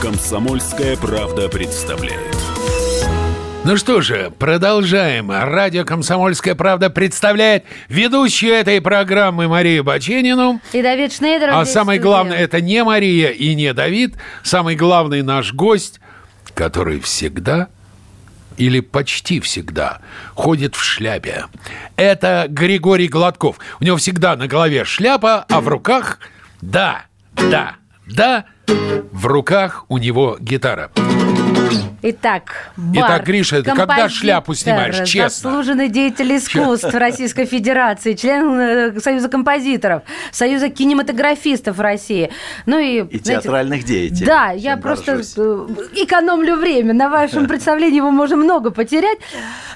[0.00, 2.34] Комсомольская правда представляет.
[3.64, 5.30] Ну что же, продолжаем.
[5.30, 10.62] Радио «Комсомольская правда» представляет ведущую этой программы Марию Баченину.
[10.72, 11.50] И Давид Шнейдер.
[11.50, 14.14] А самое главное, это не Мария и не Давид.
[14.42, 16.00] Самый главный наш гость,
[16.54, 17.68] который всегда
[18.56, 20.00] или почти всегда
[20.34, 21.46] ходит в шляпе.
[21.96, 23.56] Это Григорий Гладков.
[23.80, 26.18] У него всегда на голове шляпа, а в руках,
[26.60, 27.76] да, да,
[28.06, 30.90] да, в руках у него гитара.
[32.02, 35.50] Итак, бар, Итак, Гриша, когда шляпу снимаешь, честно?
[35.50, 42.30] Заслуженный деятель искусств Российской Федерации, член э, Союза композиторов, Союза кинематографистов России.
[42.66, 44.26] Ну и, и знаете, театральных деятелей.
[44.26, 45.34] Да, я просто горжусь.
[45.36, 46.92] Э, экономлю время.
[46.94, 49.18] На вашем представлении его можно много потерять.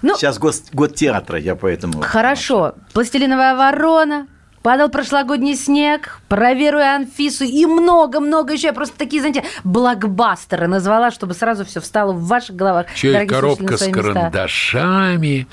[0.02, 0.14] Но...
[0.16, 2.00] Сейчас год, год театра, я поэтому...
[2.02, 2.74] Хорошо.
[2.92, 4.26] «Пластилиновая ворона»,
[4.66, 8.66] Падал прошлогодний снег, проверю Анфису и много-много еще.
[8.66, 12.92] Я просто такие, знаете, блокбастеры назвала, чтобы сразу все встало в ваших головах.
[12.92, 15.46] Еще и коробка с карандашами.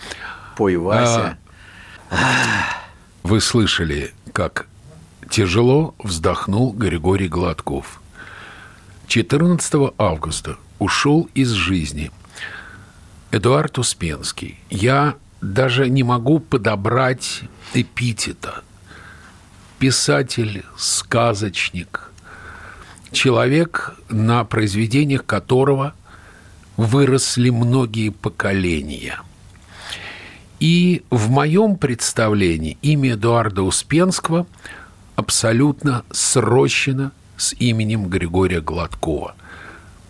[0.58, 1.38] Пой, Вася.
[2.09, 2.16] А,
[3.22, 4.66] вы слышали, как
[5.30, 8.02] тяжело вздохнул Григорий Гладков.
[9.05, 12.09] 14 августа ушел из жизни
[13.30, 14.59] Эдуард Успенский.
[14.72, 17.42] Я даже не могу подобрать
[17.75, 18.64] эпитета–
[19.84, 22.09] писатель, сказочник,
[23.12, 25.94] человек, на произведениях которого
[26.78, 29.20] выросли многие поколения.
[30.61, 34.48] И в моем представлении имя Эдуарда Успенского
[35.17, 39.36] абсолютно срощено с именем Григория Гладкова–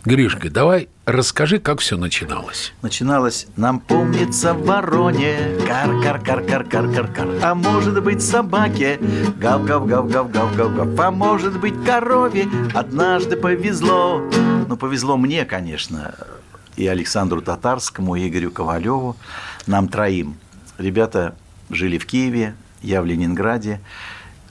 [0.06, 2.74] Гришка, давай расскажи, как все начиналось.
[2.82, 5.38] Начиналось, нам помнится вороне,
[5.68, 9.00] кар-кар-кар-кар-кар-кар-кар, а может быть собаке,
[9.38, 14.22] гав-гав-гав-гав-гав-гав-гав, а может быть корове, однажды повезло.
[14.68, 16.16] Ну, повезло мне, конечно,
[16.76, 19.16] и Александру Татарскому, и Игорю Ковалеву,
[19.68, 20.38] нам троим.
[20.78, 21.36] Ребята
[21.70, 23.80] жили в Киеве, я в Ленинграде,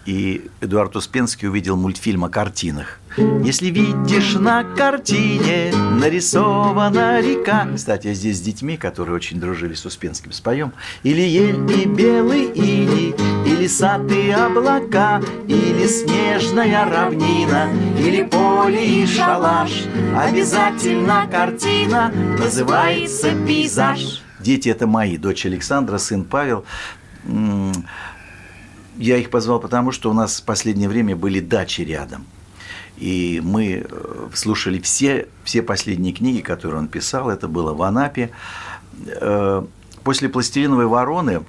[0.06, 2.98] и Эдуард Успенский увидел мультфильм о картинах.
[3.16, 7.68] Если видишь на картине нарисована река.
[7.74, 10.72] Кстати, я здесь с детьми, которые очень дружили с Успенским, споем.
[11.02, 13.14] Или ель и белый или,
[13.46, 19.84] или сад и облака Или снежная равнина, или поле и шалаш.
[20.16, 24.22] Обязательно картина называется пейзаж.
[24.40, 26.64] Дети– это мои, дочь Александра, сын Павел
[29.02, 32.26] я их позвал потому, что у нас в последнее время были дачи рядом.
[32.98, 37.30] И мы э, слушали все, все последние книги, которые он писал.
[37.30, 38.30] Это было в Анапе.
[39.06, 39.64] Э,
[40.04, 41.42] после «Пластилиновой вороны»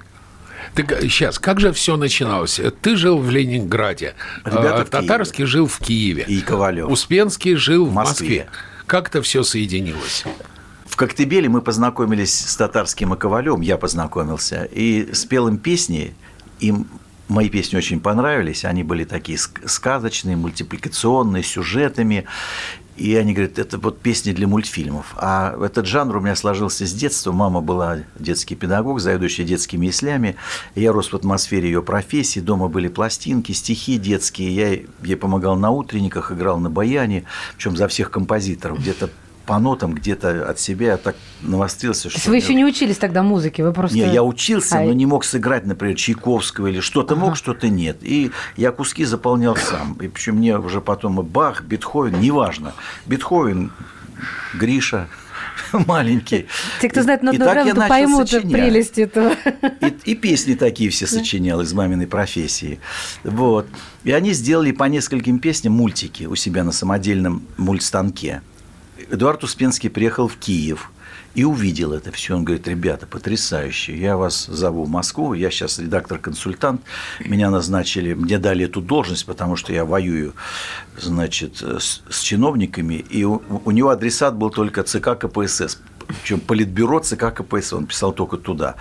[0.76, 2.60] Так сейчас, как же все начиналось?
[2.82, 4.16] Ты жил в Ленинграде,
[4.46, 6.90] Ребята Татарский жил в Киеве, и Ковалев.
[6.90, 8.48] Успенский жил в Москве.
[8.88, 10.24] Как это все соединилось?
[10.86, 16.14] В Коктебеле мы познакомились с Татарским и Ковалем, я познакомился, и спел им песни,
[16.60, 16.88] им
[17.30, 22.26] Мои песни очень понравились, они были такие сказочные, мультипликационные, сюжетами.
[22.96, 25.16] И они говорят, это вот песни для мультфильмов.
[25.18, 27.32] А этот жанр у меня сложился с детства.
[27.32, 30.36] Мама была детский педагог, заведующая детскими яслями.
[30.76, 32.40] Я рос в атмосфере ее профессии.
[32.40, 34.56] Дома были пластинки, стихи детские.
[34.56, 34.70] Я
[35.04, 37.24] ей помогал на утренниках, играл на баяне.
[37.56, 38.80] Причем за всех композиторов.
[38.80, 39.10] Где-то
[39.46, 42.12] по нотам где-то от себя я так навострился, что...
[42.12, 43.98] То есть вы еще не учились тогда музыке, вы просто...
[43.98, 44.82] Не, я учился, а...
[44.84, 47.26] но не мог сыграть, например, Чайковского или что-то ага.
[47.26, 47.98] мог, что-то нет.
[48.02, 49.94] И я куски заполнял сам.
[50.02, 52.74] И причем мне уже потом и Бах, Бетховен, неважно.
[53.06, 53.72] Бетховен,
[54.54, 55.08] Гриша,
[55.88, 56.48] маленький.
[56.82, 59.34] Те, кто знает нотную грамоту, поймут прелесть этого.
[59.82, 62.80] И, и песни такие все сочинял из маминой профессии.
[63.24, 63.68] Вот.
[64.04, 68.42] И они сделали по нескольким песням мультики у себя на самодельном мультстанке.
[69.10, 70.92] Эдуард Успенский приехал в Киев
[71.36, 72.36] и увидел это все.
[72.36, 76.82] Он говорит, ребята, потрясающе, я вас зову в Москву, я сейчас редактор-консультант,
[77.20, 80.34] меня назначили, мне дали эту должность, потому что я воюю,
[80.98, 85.80] значит, с, с чиновниками, и у, у него адресат был только ЦК КПСС,
[86.22, 88.76] причем политбюро ЦК КПСС, он писал только туда.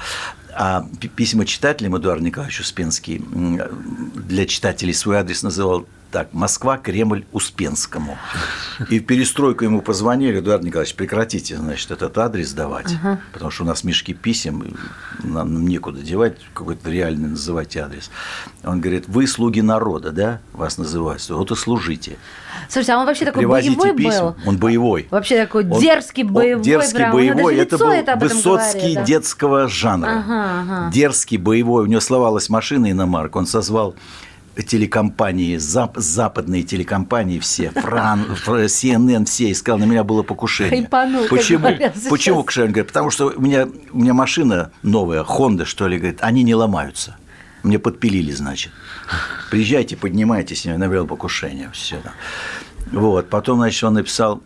[0.54, 0.86] А
[1.16, 3.24] письма читателям Эдуард Николаевич Успенский
[4.14, 8.18] для читателей свой адрес называл так, Москва, Кремль, Успенскому.
[8.90, 12.94] И в перестройку ему позвонили, Эдуард Николаевич, прекратите, значит, этот адрес давать,
[13.32, 14.76] потому что у нас мешки писем,
[15.24, 18.10] нам некуда девать, какой-то реальный называть адрес.
[18.62, 22.18] Он говорит, вы слуги народа, да, вас называют, вот и служите.
[22.68, 24.20] Слушайте, а он вообще такой Привозите боевой письма.
[24.32, 24.36] был?
[24.46, 25.08] Он боевой.
[25.10, 26.62] Вообще такой Он- дерзкий, он боевой.
[26.62, 27.12] дерзкий, прям.
[27.12, 27.56] Боевой.
[27.56, 29.04] Это был это Высоцкий говорит, да.
[29.04, 30.10] детского жанра.
[30.24, 30.90] Ага, ага.
[30.92, 31.84] Дерзкий, боевой.
[31.84, 33.34] У него словалась машина иномарк.
[33.36, 33.94] Он созвал
[34.60, 40.82] телекомпании, зап- западные телекомпании все, Фран, Фр- CNN все, и сказал, на меня было покушение.
[40.82, 41.68] Хайпанул, Почему?
[42.10, 42.38] Почему?
[42.40, 46.42] Он говорит, потому что у меня, у меня машина новая, Honda, что ли, говорит, они
[46.42, 47.16] не ломаются.
[47.62, 48.72] Мне подпилили, значит.
[49.50, 51.70] Приезжайте, поднимайтесь, на меня было покушение.
[51.72, 52.02] Все.
[52.90, 53.30] Вот.
[53.30, 54.42] Потом, значит, он написал,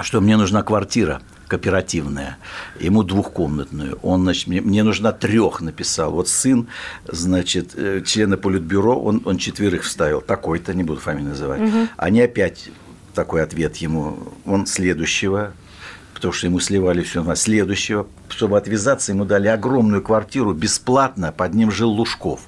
[0.00, 2.38] что мне нужна квартира кооперативная,
[2.80, 3.98] ему двухкомнатную.
[4.02, 6.12] Он, значит, мне, мне нужна трех написал.
[6.12, 6.68] Вот сын,
[7.06, 10.20] значит, э, члена политбюро, он, он четверых вставил.
[10.20, 11.60] Такой-то, не буду фамилию называть.
[11.96, 12.70] Они опять
[13.14, 14.18] такой ответ ему.
[14.44, 15.52] Он следующего,
[16.14, 18.06] потому что ему сливали все на следующего.
[18.28, 22.40] Чтобы отвязаться, ему дали огромную квартиру бесплатно, под ним жил Лужков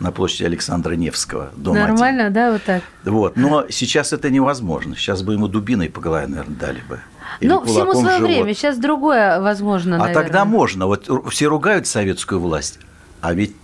[0.00, 1.74] на площади Александра Невского, дом.
[1.74, 2.82] Нормально, да, вот так?
[3.04, 3.36] Вот.
[3.36, 4.96] Но сейчас это невозможно.
[4.96, 7.00] Сейчас бы ему дубиной по голове, наверное, дали бы.
[7.40, 8.30] Или Ну, всему кулаком в свое живот.
[8.32, 8.54] время.
[8.54, 10.22] Сейчас другое возможно, А наверное.
[10.22, 10.86] тогда можно.
[10.86, 12.78] Вот все ругают советскую власть,
[13.20, 13.54] а ведь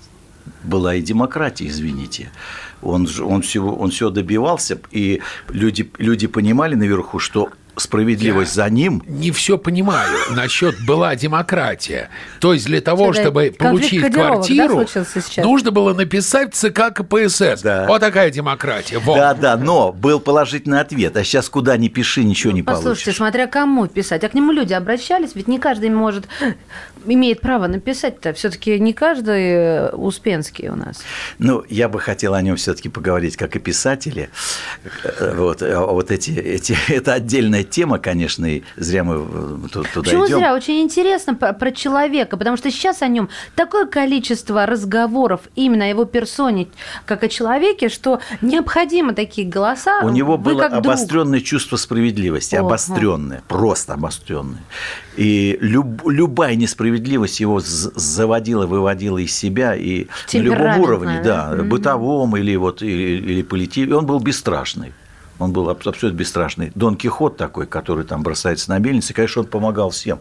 [0.62, 2.30] была и демократия, извините.
[2.82, 8.68] Он, же- он, всего, он все добивался, и люди, люди понимали наверху, что справедливость за
[8.70, 12.08] ним Не все понимаю насчет была демократия.
[12.40, 14.86] То есть для того, Что-то чтобы получить да, квартиру,
[15.38, 17.62] нужно было написать ЦК КПСС.
[17.62, 17.86] Да.
[17.86, 18.98] Вот такая демократия.
[18.98, 19.16] Вот.
[19.16, 21.16] Да, да, но был положительный ответ.
[21.16, 23.16] А сейчас куда ни пиши, ничего не Ну, Послушайте, получишь.
[23.16, 24.24] смотря кому писать.
[24.24, 26.26] А к нему люди обращались, ведь не каждый может
[27.06, 28.32] имеет право написать-то.
[28.32, 31.02] Все-таки не каждый э, Успенский у нас.
[31.38, 34.28] Ну, я бы хотел о нем все-таки поговорить как и писатели.
[35.04, 39.84] Э, Вот, а вот эти, эти, это отдельная тема, конечно, и зря мы э, ту-
[39.84, 40.38] туда Почему идем.
[40.38, 40.54] зря?
[40.54, 45.88] Очень интересно про, про человека, потому что сейчас о нем такое количество разговоров именно о
[45.88, 46.68] его персоне,
[47.04, 50.00] как о человеке, что необходимо такие голоса.
[50.02, 50.72] У него было друг.
[50.86, 54.62] обостренное чувство справедливости, обостренное, просто обостренное.
[55.16, 60.06] И люб- любая несправедливость его заводила, выводила из себя и
[60.38, 61.54] на любом уровне, да?
[61.54, 64.92] да, бытовом или вот или, или полити- Он был бесстрашный.
[65.38, 66.72] Он был аб- абсолютно бесстрашный.
[66.74, 70.18] Дон Кихот такой, который там бросается на мельницы, конечно, он помогал всем.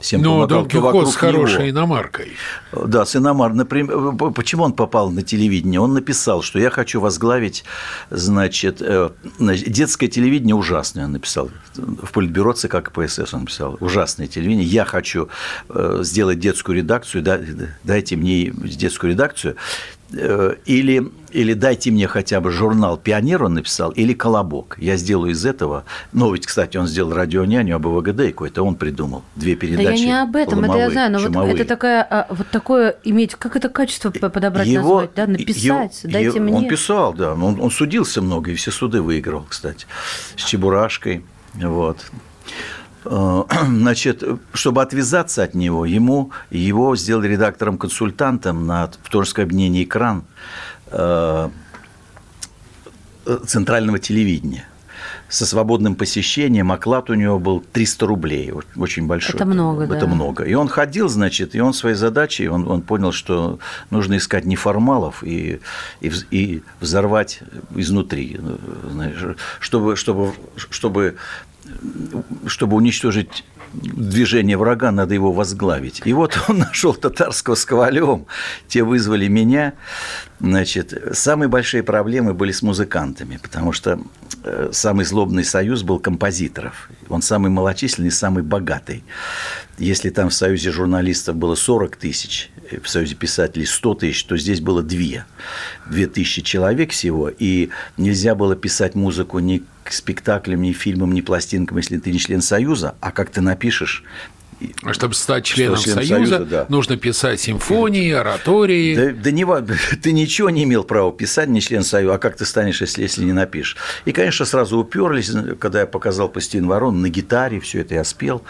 [0.00, 1.70] Всем Ну, помогал, Дон Кихот с хорошей него.
[1.70, 2.32] иномаркой.
[2.72, 3.52] Да, с Иномар.
[3.52, 5.80] Например, п- почему он попал на телевидение?
[5.80, 7.64] Он написал, что я хочу возглавить,
[8.10, 11.50] значит, э, детское телевидение ужасное, он написал.
[11.76, 13.76] В политбюро ЦК КПСС он написал.
[13.80, 14.66] Ужасное телевидение.
[14.66, 15.28] Я хочу
[15.68, 17.40] э, сделать детскую редакцию, да-
[17.84, 19.56] дайте мне детскую редакцию.
[20.10, 24.76] Э, Или, или дайте мне хотя бы журнал «Пионер» он написал, или «Колобок».
[24.78, 25.84] Я сделаю из этого...
[26.12, 29.22] Ну, ведь, кстати, он сделал радионяню об ВГД какой-то, он придумал.
[29.36, 32.02] Две Да передачи я не об этом, это я ломовые, знаю, но вот это такая,
[32.08, 36.26] а, вот такое иметь, как это качество по- подобрать, Его- назвать, да, написать, его- дайте
[36.36, 36.56] его- мне.
[36.56, 37.34] Он писал, да.
[37.34, 39.86] Он, он судился много, и все суды выиграл, кстати.
[40.36, 41.22] С Чебурашкой.
[41.54, 41.98] Вот.
[43.04, 44.22] Э, Значит,
[44.52, 50.24] чтобы отвязаться от него, ему, его сделали редактором-консультантом на Вторжское объединение «Экран»
[50.90, 51.48] э,
[53.46, 54.66] центрального телевидения
[55.28, 59.34] со свободным посещением, оклад у него был 300 рублей, очень большой.
[59.34, 60.06] Это много, Это да.
[60.06, 60.44] много.
[60.44, 63.58] И он ходил, значит, и он своей задачей, он, он понял, что
[63.90, 65.60] нужно искать неформалов и,
[66.00, 67.40] и, и взорвать
[67.74, 68.58] изнутри, ну,
[68.90, 71.16] знаешь, чтобы, чтобы, чтобы,
[72.46, 76.02] чтобы уничтожить движение врага, надо его возглавить.
[76.04, 78.26] И вот он нашел татарского с Ковалевым,
[78.66, 79.74] те вызвали меня.
[80.40, 84.00] Значит, самые большие проблемы были с музыкантами, потому что
[84.72, 86.90] самый злобный союз был композиторов.
[87.08, 89.04] Он самый малочисленный, самый богатый.
[89.78, 94.36] Если там в Союзе журналистов было 40 тысяч, э, в Союзе писателей 100 тысяч, то
[94.36, 95.24] здесь было 2.
[95.90, 101.20] 2 тысячи человек всего, и нельзя было писать музыку ни к спектаклям, ни фильмам, ни
[101.20, 104.04] пластинкам, если ты не член Союза, а как ты напишешь,
[104.82, 106.66] А чтобы стать членом членом Союза, Союза, да.
[106.68, 108.94] нужно писать симфонии, оратории.
[108.94, 109.44] Да, да не,
[110.02, 113.24] ты ничего не имел права писать, не член Союза, а как ты станешь, если, если
[113.24, 113.76] не напишешь?
[114.04, 118.42] И, конечно, сразу уперлись, когда я показал «Пластин ворон» на гитаре, все это я спел.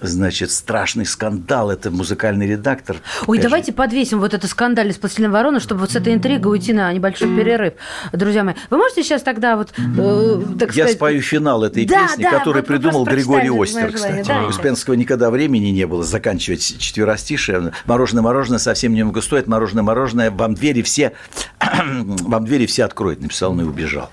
[0.00, 1.70] Значит, страшный скандал.
[1.70, 2.96] Это музыкальный редактор.
[3.26, 6.14] Ой, Опять же, давайте подвесим вот это скандале с «Пластилиновой вороной», чтобы вот с этой
[6.14, 7.74] интригой уйти на небольшой перерыв.
[8.12, 10.92] Друзья мои, вы можете сейчас тогда вот, э, так Я сказать...
[10.96, 14.22] спою финал этой Да, песни, да, который вот придумал Григорий Остер, желание.
[14.22, 14.28] кстати.
[14.28, 17.72] Да, Успенского никогда времени не было заканчивать четверостишие.
[17.86, 19.46] Мороженое-мороженое совсем немного стоит.
[19.46, 20.30] Мороженое-мороженое.
[20.30, 21.12] Вам двери все...
[21.60, 23.20] Вам двери все откроют.
[23.20, 24.10] Написал, ну и убежал.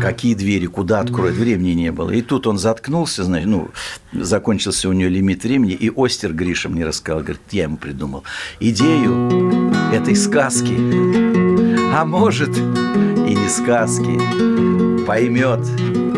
[0.00, 2.10] Какие двери, куда откроет, времени не было.
[2.10, 3.70] И тут он заткнулся, значит, ну,
[4.12, 8.24] закончился у него лимит времени, и Остер Гриша мне рассказал, говорит, я ему придумал
[8.60, 11.55] идею этой сказки,
[11.92, 15.60] а может и не сказки, поймет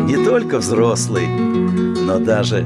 [0.03, 2.65] не только взрослый, но даже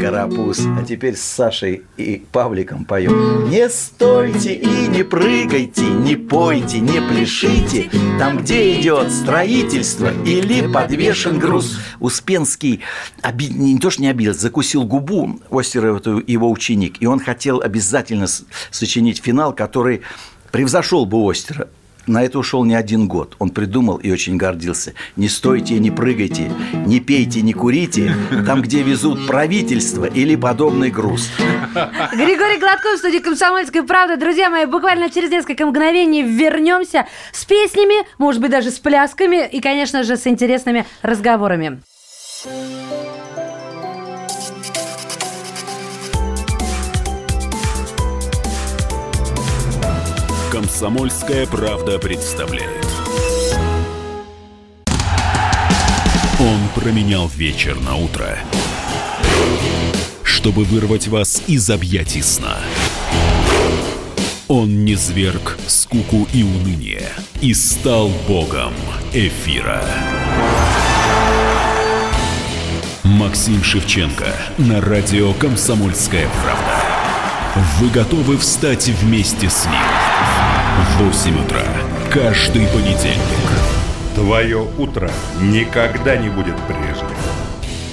[0.00, 0.60] карапуз.
[0.78, 3.48] А теперь с Сашей и Павликом поем.
[3.50, 11.38] Не стойте и не прыгайте, не пойте, не пляшите, там, где идет строительство или подвешен
[11.38, 11.78] груз.
[12.00, 12.80] Успенский
[13.22, 17.60] оби- не то, что не обиделся, закусил губу, Остер это его ученик, и он хотел
[17.60, 18.26] обязательно
[18.70, 20.00] сочинить финал, который
[20.50, 21.68] превзошел бы Остера.
[22.06, 23.36] На это ушел не один год.
[23.38, 24.94] Он придумал и очень гордился.
[25.16, 26.50] Не стойте и не прыгайте,
[26.86, 28.14] не пейте, не курите,
[28.46, 31.30] там, где везут правительство или подобный груз.
[32.12, 34.16] Григорий Гладков в студии «Комсомольской правды».
[34.16, 39.60] Друзья мои, буквально через несколько мгновений вернемся с песнями, может быть, даже с плясками и,
[39.60, 41.80] конечно же, с интересными разговорами.
[50.60, 52.86] Комсомольская правда представляет.
[56.38, 58.38] Он променял вечер на утро,
[60.22, 62.58] чтобы вырвать вас из объятий сна.
[64.48, 67.08] Он не зверг скуку и уныние
[67.40, 68.74] и стал богом
[69.14, 69.82] эфира.
[73.02, 77.00] Максим Шевченко на радио «Комсомольская правда».
[77.78, 80.19] Вы готовы встать вместе с ним?
[80.80, 81.62] В 8 утра
[82.10, 83.20] каждый понедельник.
[84.14, 87.16] Твое утро никогда не будет прежним.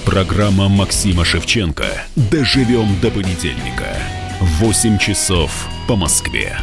[0.06, 1.84] Программа Максима Шевченко
[2.16, 3.94] «Доживем до понедельника».
[4.40, 6.56] 8 часов по Москве.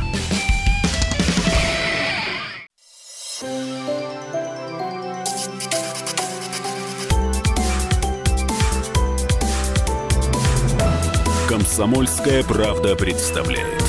[11.48, 13.85] Комсомольская правда представляет.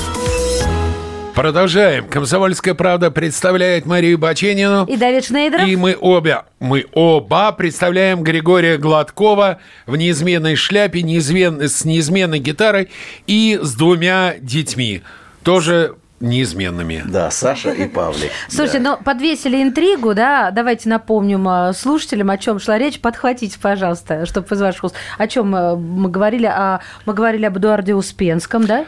[1.37, 2.07] Продолжаем.
[2.09, 4.85] «Комсомольская правда» представляет Марию Баченину.
[4.87, 5.67] И Давид Шнейдеров.
[5.67, 12.89] И мы обе, мы оба представляем Григория Гладкова в неизменной шляпе, неизмен- с неизменной гитарой
[13.27, 15.03] и с двумя детьми.
[15.43, 17.03] Тоже неизменными.
[17.05, 18.31] Да, Саша и Павлик.
[18.47, 18.97] Слушайте, Да.
[18.97, 20.49] ну подвесили интригу, да?
[20.49, 22.99] Давайте напомним э, слушателям, о чем шла речь.
[22.99, 24.95] Подхватите, пожалуйста, чтобы из ваших уст.
[25.19, 26.47] О чем э, мы говорили?
[26.47, 28.85] А, мы говорили об Эдуарде Успенском, да?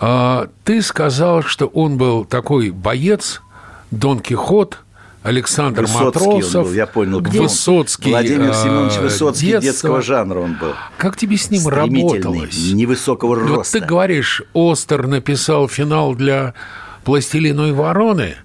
[0.00, 3.42] А, ты сказал, что он был такой боец,
[3.90, 4.78] Дон Кихот,
[5.22, 7.24] Александр Высоцкий Матросов, был, я понял, он.
[7.24, 8.10] Высоцкий.
[8.10, 9.72] Владимир а, Семенович Высоцкий детство.
[9.72, 10.72] детского жанра он был.
[10.96, 12.72] Как тебе с ним работалось?
[12.72, 13.80] невысокого Вот роста.
[13.80, 16.54] ты говоришь, Остер написал финал для
[17.04, 18.36] «Пластилиновой вороны»,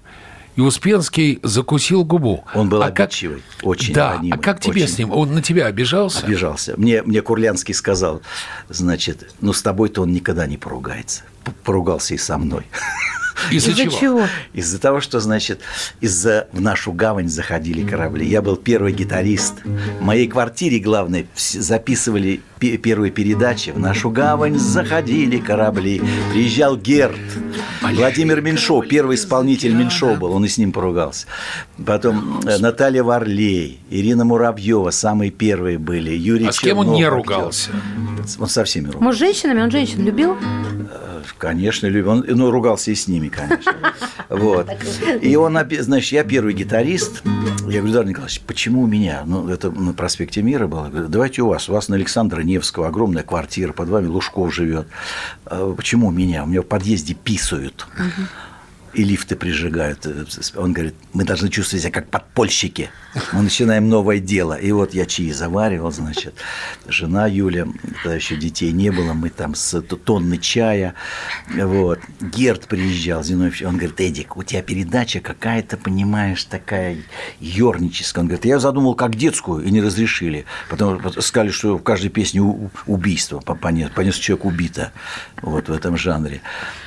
[0.56, 2.44] и Успенский закусил губу.
[2.54, 4.94] Он был а как- обидчивый, очень Да, ранимый, а как тебе очень.
[4.94, 5.10] с ним?
[5.12, 6.24] Он на тебя обижался?
[6.24, 6.74] Обижался.
[6.76, 8.22] Мне, мне Курлянский сказал,
[8.68, 11.22] значит, ну с тобой-то он никогда не поругается.
[11.64, 12.66] Поругался и со мной.
[13.50, 13.98] Из-за Из-за чего?
[13.98, 14.22] чего?
[14.52, 15.60] Из-за того, что, значит,
[16.00, 18.26] из-за в нашу гавань заходили корабли.
[18.26, 19.54] Я был первый гитарист.
[19.64, 23.70] В моей квартире, главное, записывали пе- первые передачи.
[23.70, 26.00] В нашу гавань заходили корабли.
[26.32, 27.16] Приезжал Герд.
[27.82, 31.26] Владимир Меньшов, первый исполнитель Меньшов был, он и с ним поругался.
[31.84, 36.10] Потом э, Наталья Варлей, Ирина Муравьева, самые первые были.
[36.12, 37.16] Юрий А с кем он Чернов, не актер.
[37.16, 37.70] ругался?
[38.38, 39.04] Он со всеми ругался.
[39.04, 39.60] Может, с женщинами?
[39.60, 40.36] Он женщин любил?
[41.38, 42.10] Конечно, любил.
[42.10, 43.74] Он ну, ругался и с ними, конечно.
[44.30, 44.68] Вот.
[45.20, 47.22] И он, значит, я первый гитарист.
[47.68, 49.22] Я говорю, Дар Николаевич, почему у меня?
[49.26, 50.88] Ну, это на проспекте Мира было.
[50.88, 51.68] Говорю, давайте у вас.
[51.68, 54.86] У вас на Александра Невского огромная квартира, под вами Лужков живет.
[55.44, 56.44] «А Почему у меня?
[56.44, 57.86] У меня в подъезде писают.
[58.94, 60.06] И лифты прижигают.
[60.56, 62.90] Он говорит, мы должны чувствовать себя как подпольщики.
[63.32, 64.54] Мы начинаем новое дело.
[64.54, 66.34] И вот я чаи заваривал, значит,
[66.86, 67.66] жена Юля,
[68.02, 70.94] тогда еще детей не было, мы там с тонны чая.
[71.52, 71.98] Вот.
[72.20, 76.98] Герд приезжал, Зиновьевич, он говорит, Эдик, у тебя передача какая-то, понимаешь, такая
[77.40, 78.22] ерническая.
[78.22, 80.44] Он говорит, я задумал как детскую, и не разрешили.
[80.70, 82.42] Потом сказали, что в каждой песне
[82.86, 84.92] убийство, по- понес, понес человек убито.
[85.42, 86.42] Вот в этом жанре.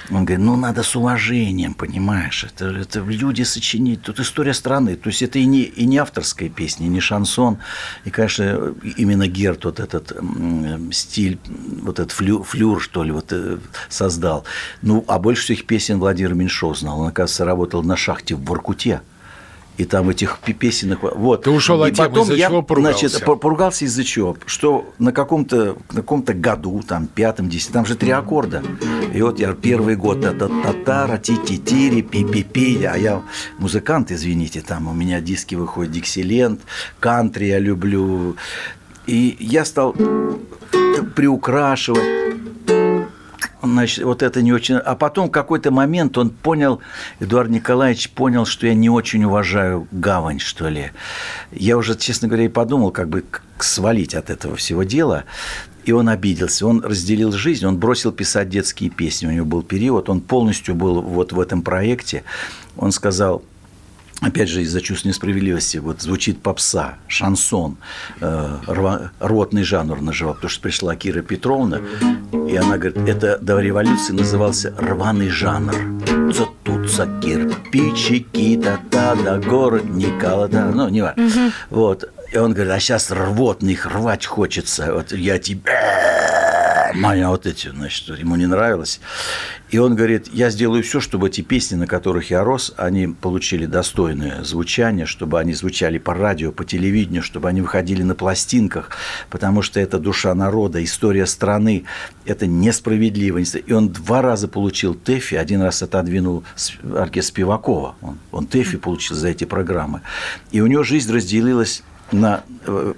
[0.09, 1.96] Он говорит, ну, надо с уважением, понимаешь.
[1.97, 2.43] Понимаешь?
[2.43, 3.95] Это, это люди сочинили.
[3.95, 4.95] Тут история страны.
[4.95, 7.57] То есть это и не, и не авторская песня, и не шансон.
[8.05, 10.11] И, конечно, именно Герт вот этот
[10.91, 11.39] стиль,
[11.81, 13.57] вот этот флю, флюр, что ли, вот э,
[13.89, 14.45] создал.
[14.81, 17.01] Ну, а больше всех песен Владимир Меньшов знал.
[17.01, 19.01] Он, оказывается, работал на шахте в Воркуте.
[19.77, 20.99] И там этих пе- песенок...
[21.03, 21.43] Вот.
[21.43, 23.07] Ты ушел от темы, потом из-за я, чего поругался?
[23.07, 24.35] Значит, по- поругался из-за чего?
[24.47, 28.63] Что на каком-то на каком-то году, там, пятом, десятом, там же три аккорда.
[29.13, 30.73] И вот я первый год та та та
[31.07, 33.21] та ти ти тири пи пи пи а я
[33.59, 36.61] музыкант, извините, там у меня диски выходят Диксилент,
[36.99, 38.35] кантри я люблю.
[39.05, 39.95] И я стал
[41.15, 42.03] приукрашивать.
[43.61, 44.75] Значит, вот это не очень...
[44.75, 46.79] А потом в какой-то момент он понял,
[47.19, 50.91] Эдуард Николаевич понял, что я не очень уважаю гавань, что ли.
[51.51, 53.23] Я уже, честно говоря, и подумал, как бы
[53.59, 55.25] свалить от этого всего дела.
[55.85, 56.67] И он обиделся.
[56.67, 59.27] Он разделил жизнь, он бросил писать детские песни.
[59.27, 62.23] У него был период, он полностью был вот в этом проекте.
[62.75, 63.43] Он сказал,
[64.21, 67.77] Опять же, из-за чувств несправедливости, вот звучит попса, шансон,
[68.19, 71.81] э, рва- рвотный жанр наживал, потому что пришла Кира Петровна,
[72.49, 75.75] и она говорит, это до революции назывался рваный жанр.
[76.33, 81.51] Цатутся кирпичики, та-та, да город Никола, да, ну, не важно.
[81.69, 82.09] Вот.
[82.33, 84.93] И он говорит, а сейчас рвотный, их рвать хочется.
[84.93, 86.36] Вот я тебя
[86.97, 88.99] моя вот эти, значит, ему не нравилось.
[89.69, 93.65] И он говорит, я сделаю все, чтобы эти песни, на которых я рос, они получили
[93.65, 98.91] достойное звучание, чтобы они звучали по радио, по телевидению, чтобы они выходили на пластинках,
[99.29, 101.85] потому что это душа народа, история страны,
[102.25, 103.39] это несправедливо.
[103.39, 106.43] И он два раза получил ТЭФИ, один раз отодвинул
[106.95, 107.95] оркестр Спивакова.
[108.01, 110.01] Он, он ТЭФИ получил за эти программы.
[110.51, 112.93] И у него жизнь разделилась на э,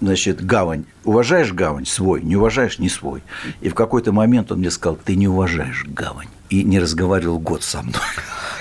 [0.00, 0.84] значит, гавань.
[1.04, 3.22] Уважаешь гавань свой, не уважаешь не свой.
[3.60, 6.28] И в какой-то момент он мне сказал, ты не уважаешь гавань.
[6.48, 7.94] И не разговаривал год со мной.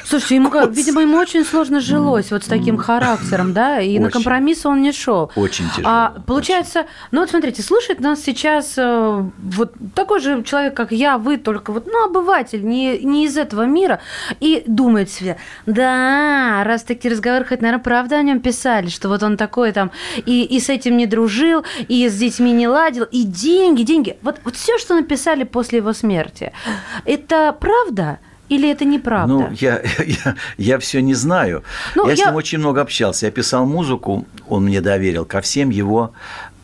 [0.10, 4.08] Слушайте, ему, как- видимо, ему очень сложно жилось вот с таким характером, да, и на
[4.08, 4.14] Очень.
[4.14, 5.32] компромиссы он не шел.
[5.36, 10.74] Очень тяжело, А, получается, ну вот смотрите, слушает нас сейчас э, вот такой же человек,
[10.74, 14.00] как я, вы, только вот, ну, обыватель, не, не из этого мира,
[14.40, 15.38] и думает себе,
[15.68, 19.92] да, раз такие разговоры, хоть, наверное, правда о нем писали, что вот он такой там,
[20.26, 24.18] и, и с этим не дружил, и с детьми не ладил, и деньги, деньги.
[24.24, 26.52] Вот, вот все, что написали после его смерти,
[27.06, 28.18] это правда?
[28.50, 29.34] Или это неправда?
[29.34, 29.82] Ну, я,
[30.26, 31.64] я, я все не знаю.
[31.96, 33.28] Ну, я, с я- ним очень много общался.
[33.28, 36.14] Я писал музыку, он мне доверил ко всем его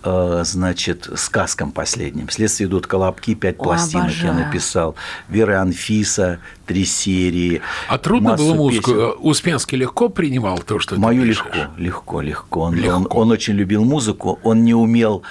[0.04, 2.30] э, значит, сказкам последним.
[2.30, 4.46] Следствие идут колобки, пять О, пластинок я обожаю.
[4.46, 4.96] написал.
[5.30, 7.62] Вера Анфиса, три серии.
[7.88, 8.92] А трудно было музыку?
[8.92, 9.14] песен.
[9.20, 11.44] Успенский легко принимал то, что ты Мою пишешь?
[11.46, 12.62] легко, легко, легко.
[12.62, 12.96] Он, Легко.
[12.96, 15.24] Он, он очень любил музыку, он не умел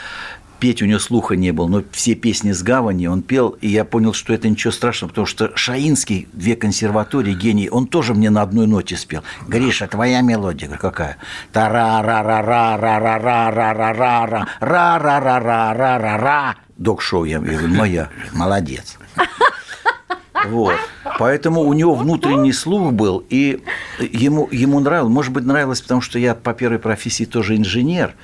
[0.64, 3.84] петь, у него слуха не было, но все песни с гавани он пел, и я
[3.84, 8.40] понял, что это ничего страшного, потому что Шаинский, две консерватории, гений, он тоже мне на
[8.40, 9.22] одной ноте спел.
[9.46, 11.18] Гриша, твоя мелодия какая?
[11.52, 15.38] та ра ра ра ра ра ра ра ра ра ра ра ра ра ра
[15.38, 18.96] ра ра ра ра Док-шоу, я говорю, моя, молодец.
[20.46, 20.76] Вот.
[21.18, 23.62] Поэтому у него внутренний слух был, и
[23.98, 28.14] ему, ему нравилось, может быть, нравилось, потому что я по первой профессии тоже инженер.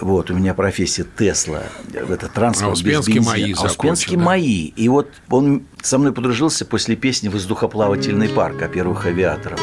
[0.00, 3.26] Вот, у меня профессия Тесла, это транспорт А без бензина.
[3.26, 4.20] МАИ а Успенский закончил, да?
[4.24, 4.72] МАИ.
[4.76, 9.58] И вот он со мной подружился после песни «Воздухоплавательный парк» о первых авиаторах.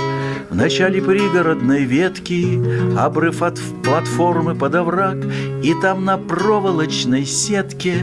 [0.49, 5.17] В начале пригородной ветки Обрыв от платформы под овраг
[5.61, 7.97] И там на проволочной сетке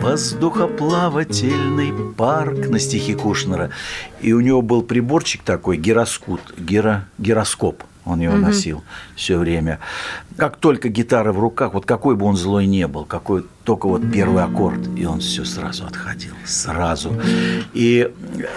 [0.00, 3.68] Воздухоплавательный парк На стихи Кушнера
[4.22, 8.82] И у него был приборчик такой Гироскут, гиро, гироскоп он его носил
[9.16, 9.80] все время.
[10.36, 14.02] Как только гитара в руках, вот какой бы он злой не был, какой только вот
[14.12, 17.14] первый аккорд, и он все сразу отходил, сразу.
[17.72, 18.10] И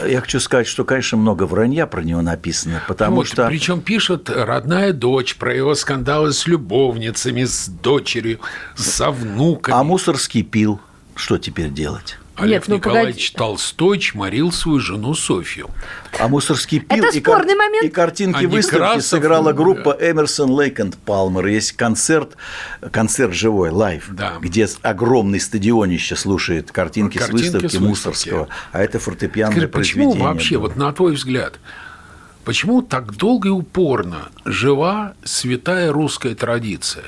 [0.07, 3.47] я хочу сказать, что, конечно, много вранья про него написано, потому Вот, что...
[3.47, 8.39] Причем пишет родная дочь про его скандалы с любовницами, с дочерью,
[8.75, 9.77] со внуками.
[9.77, 10.79] А Мусорский пил.
[11.15, 12.17] Что теперь делать?
[12.35, 13.37] А Лев Нет, ну, Николаевич погоди.
[13.51, 15.69] Толстой чморил свою жену Софью.
[16.19, 17.03] А Мусоргский пил.
[17.05, 17.85] Это и кар- момент.
[17.85, 21.45] И картинки А выставки Некрасов, сыграла ну, группа Emerson, Lake and Palmer.
[21.45, 22.35] Есть концерт,
[22.91, 24.37] концерт живой, live, Да.
[24.41, 27.87] где огромный стадионище слушает картинки, Картинки с выставки с выставки.
[27.87, 28.47] Мусоргского.
[28.71, 30.67] А это фортепианное Скажи, почему произведение вообще, было.
[30.69, 31.59] вот на твой взгляд,
[32.45, 37.03] почему так долго и упорно жива святая русская традиция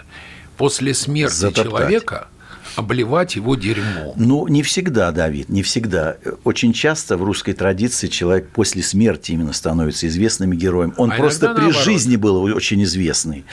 [0.58, 1.64] после смерти Затоптать.
[1.66, 2.28] человека
[2.76, 4.14] обливать его дерьмом?
[4.16, 6.18] Ну, не всегда, Давид, не всегда.
[6.44, 10.94] Очень часто в русской традиции человек после смерти именно становится известным героем.
[10.98, 11.84] Он А просто при наоборот.
[11.84, 13.46] жизни был очень известный.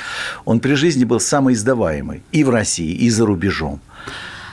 [0.44, 3.80] Он при жизни был самый издаваемый и в России, и за рубежом.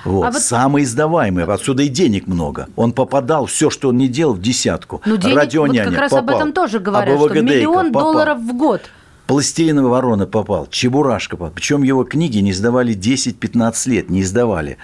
[0.05, 2.67] Вот, А вот- самый издаваемый, отсюда и денег много.
[2.77, 5.01] Он попадал, все, что он не делал, в десятку.
[5.05, 6.37] Ну, денег, Радио вот как раз об попал.
[6.39, 8.13] этом тоже говорят, АБВ что миллион попал.
[8.13, 8.81] долларов в год.
[9.29, 11.53] Пластилиновая ворона попал, Чебурашка попал.
[11.53, 14.77] Причем его книги не издавали 10-15 лет, не издавали.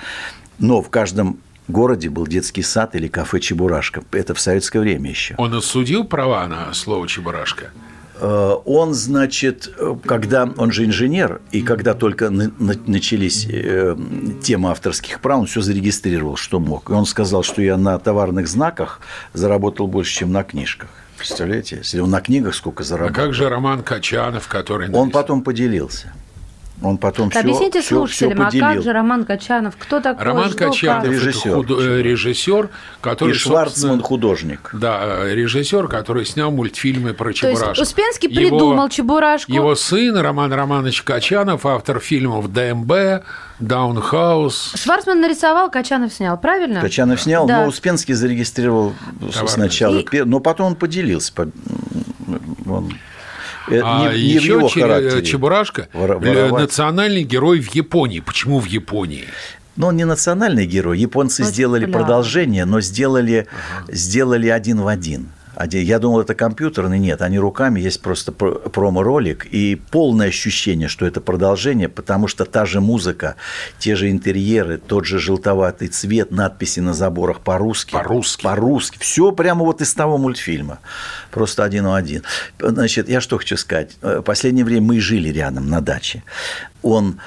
[0.60, 4.03] Но в каждом городе был детский сад или кафе Чебурашка.
[4.12, 5.34] Это в советское время еще.
[5.39, 7.71] Он осудил права на слово «чебурашка»?
[8.21, 13.97] Э, Он, значит, э, когда он же инженер, и когда только на- на- начались э,
[14.43, 16.91] темы авторских прав, он все зарегистрировал, что мог.
[16.91, 19.01] И он сказал, что я на товарных знаках
[19.34, 20.89] заработал больше, чем на книжках.
[21.17, 21.78] Представляете?
[21.78, 23.15] Если он на книгах сколько А заработал.
[23.15, 24.88] как же Роман Качанов, который...
[24.89, 25.21] Он написал?
[25.21, 26.13] потом поделился.
[26.86, 28.65] Он потом все, Объясните все, слушателям, а поделил.
[28.67, 29.76] как же Роман Качанов?
[29.78, 30.24] Кто такой?
[30.26, 31.52] Роман что, Качанов как?– Режиссер.
[31.56, 32.69] худо- э, режиссер,
[33.02, 34.69] который, И Шварцман художник.
[34.74, 37.82] Да, э, режиссер, который снял мультфильмы про То есть Чебурашку.
[37.84, 39.52] Успенский Его- придумал Чебурашку.
[39.52, 43.24] Его сын Роман Романович Качанов, автор фильмов ДМБ,
[43.60, 44.74] Даунхаус.
[44.76, 46.82] Шварцман нарисовал, Качанов снял, правильно?
[46.82, 47.62] Качанов снял, Да.
[47.62, 51.34] но Успенский зарегистрировал Товарный сначала, И- но потом он поделился.
[51.34, 51.48] по-
[52.67, 52.91] Он-
[53.67, 55.25] А не, не в еще его Че- характере.
[55.25, 56.51] Чебурашка э, воровать.
[56.51, 58.19] национальный герой в Японии.
[58.19, 59.25] Почему в Японии?
[59.75, 60.99] Но он не национальный герой.
[60.99, 62.06] Японцы Очень сделали популярный.
[62.06, 63.47] продолжение, но сделали,
[63.89, 65.30] сделали один в один.
[65.56, 70.88] Один- Я думал, это компьютерный, нет, они руками, есть просто про- промо-ролик, и полное ощущение,
[70.88, 73.36] что это продолжение, потому что та же музыка,
[73.80, 77.91] те же интерьеры, тот же желтоватый цвет, надписи на заборах по-русски.
[77.94, 78.44] По-русски.
[78.44, 78.98] По-русски.
[79.00, 80.80] Все прямо вот из того мультфильма.
[81.32, 82.24] Просто один в один.
[82.60, 83.96] Значит, я что хочу сказать.
[84.02, 86.24] Э, В последнее время мы жили рядом на даче.
[86.82, 87.20] Он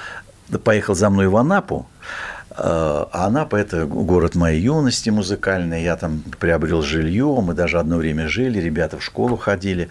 [0.65, 5.85] поехал за мной в Анапу, э, а Анапа– это город моей юности музыкальной.
[5.85, 9.89] Я там приобрел жилье, мы даже одно время жили, ребята в школу ходили,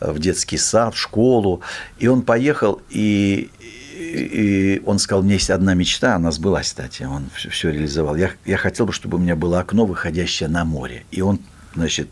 [0.00, 1.60] э, в детский сад, в школу.
[1.98, 3.50] И он поехал, и,
[3.94, 8.16] и он сказал, меня есть одна мечта, она сбылась, кстати, он все, реализовал.
[8.16, 11.04] Я, я хотел бы, чтобы у меня было окно, выходящее на море.
[11.10, 11.40] И он,
[11.74, 12.08] значит,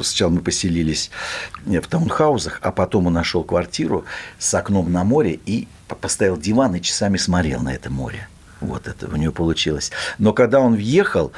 [0.00, 1.10] Сначала мы поселились
[1.66, 4.04] э, в таунхаузах, а потом он нашел квартиру
[4.38, 8.28] с окном на море и по- поставил диван и часами смотрел на это море.
[8.62, 9.90] Вот это у него получилось.
[10.18, 11.32] Но когда он въехал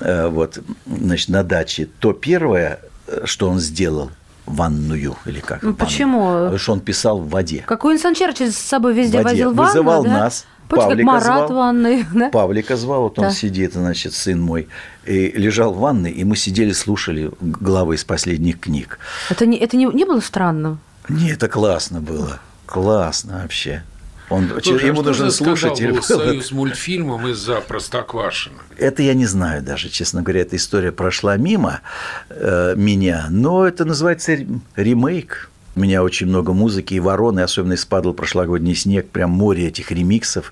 [0.00, 4.10] э, вот, значит, на даче, то первое, э, что он сделал,
[4.46, 5.62] ванную или как?
[5.62, 6.20] Ну, почему?
[6.32, 7.64] Потому что он писал в воде.
[7.66, 9.28] Как Уинстон Черчилль с собой везде воде.
[9.30, 10.10] возил ванну, Вызывал да?
[10.10, 11.58] нас, Помните, как Павлика Марат звал.
[11.58, 12.28] ванной, да?
[12.30, 13.30] Павлика звал, вот он Да.
[13.30, 14.68] сидит, значит, сын мой,
[15.06, 18.98] и лежал в ванной, и мы сидели, слушали главы из последних книг.
[19.30, 20.78] Это, не, это не, не было странно?
[21.08, 22.38] Не, это классно было.
[22.66, 23.82] Классно вообще.
[24.30, 25.92] Он, Слушай, а ему что нужен слушатель.
[25.92, 28.58] был союз мультфильмом из-за Простоквашина?
[28.76, 31.80] Это я не знаю даже, честно говоря, эта история прошла мимо
[32.28, 35.50] э, меня, но это называется ре- ремейк.
[35.76, 39.92] У меня очень много музыки и вороны, особенно из «Падал прошлогодний снег», прям море этих
[39.92, 40.50] ремиксов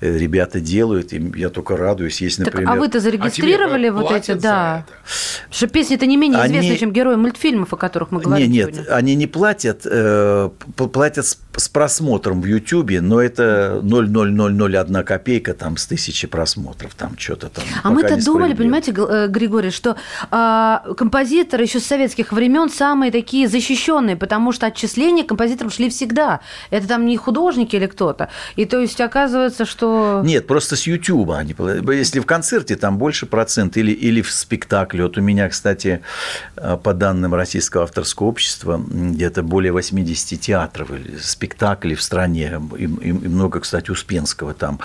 [0.00, 2.22] э, ребята делают, и я только радуюсь.
[2.22, 2.70] Есть, Так, например...
[2.72, 4.86] а вы-то зарегистрировали А вот эти, да.
[4.86, 5.54] это?
[5.54, 8.94] Что песни-то не менее Они- известны, чем герои мультфильмов, о которых мы говорим нет, сегодня.
[8.94, 15.86] они не платят, э, платят с, просмотром в Ютьюбе, но это 0,0001 копейка там с
[15.86, 17.64] тысячи просмотров, там что-то там.
[17.82, 19.96] А мы-то думали, понимаете, э, Григорий, что
[20.30, 26.40] а, композиторы еще с советских времен самые такие защищенные, потому что отчисления композиторам шли всегда.
[26.70, 28.28] Это там не художники или кто-то.
[28.56, 30.22] И то есть оказывается, что...
[30.24, 31.38] Нет, просто с Ютьюба.
[31.38, 31.54] они
[31.92, 33.76] Если в концерте, там больше процент.
[33.76, 35.04] Или, или в спектакле.
[35.04, 36.00] Вот у меня, кстати,
[36.56, 41.41] э, по данным Российского авторского общества, где-то более 80 театров или спектаклей
[41.94, 42.60] в стране.
[42.78, 44.80] И, и- и много, кстати, Успенского там.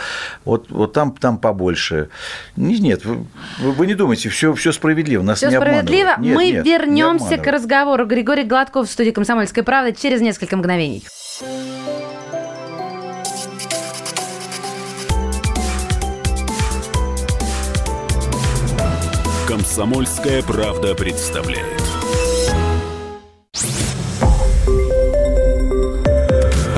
[0.46, 2.10] Вот, вот там, там побольше.
[2.56, 3.26] Не- Нет, вы,
[3.60, 5.24] вы не думайте, все, все справедливо.
[5.24, 5.88] Нас Все не обманывают.
[5.88, 6.16] справедливо.
[6.20, 8.06] Нет, Мы нет, не вернемся к разговору.
[8.06, 11.04] Григорий Гладков в студии «Комсомольской правды» через несколько мгновений.
[19.48, 21.82] Комсомольская правда представляет.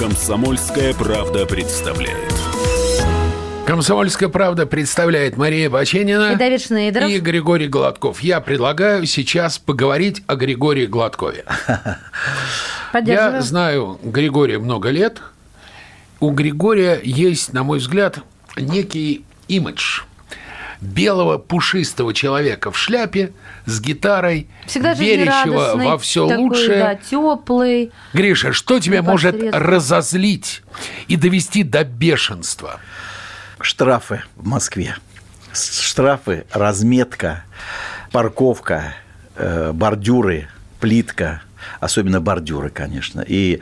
[0.00, 2.32] Комсомольская правда представляет.
[3.66, 7.10] Комсомольская правда представляет Мария Баченина И Давид Шнейдеров.
[7.10, 8.20] и Григорий Гладков.
[8.20, 11.44] Я предлагаю сейчас поговорить о Григории Гладкове.
[12.94, 15.20] Я знаю Григория много лет,
[16.18, 18.20] у Григория есть, на мой взгляд,
[18.56, 20.04] некий имидж
[20.80, 23.32] белого пушистого человека в шляпе
[23.66, 26.78] с гитарой, Всегда верящего во все такой, лучшее.
[26.78, 27.92] Да, теплый.
[28.12, 30.62] Гриша, что тебя может разозлить
[31.08, 32.80] и довести до бешенства?
[33.60, 34.96] Штрафы в Москве.
[35.52, 37.44] Штрафы, разметка,
[38.12, 38.94] парковка,
[39.36, 40.48] э, бордюры,
[40.80, 41.42] плитка.
[41.80, 43.24] Особенно бордюры, конечно.
[43.26, 43.60] И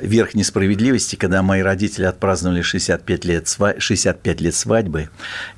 [0.00, 5.08] верх несправедливости, когда мои родители отпраздновали 65 лет, сва- 65 лет свадьбы,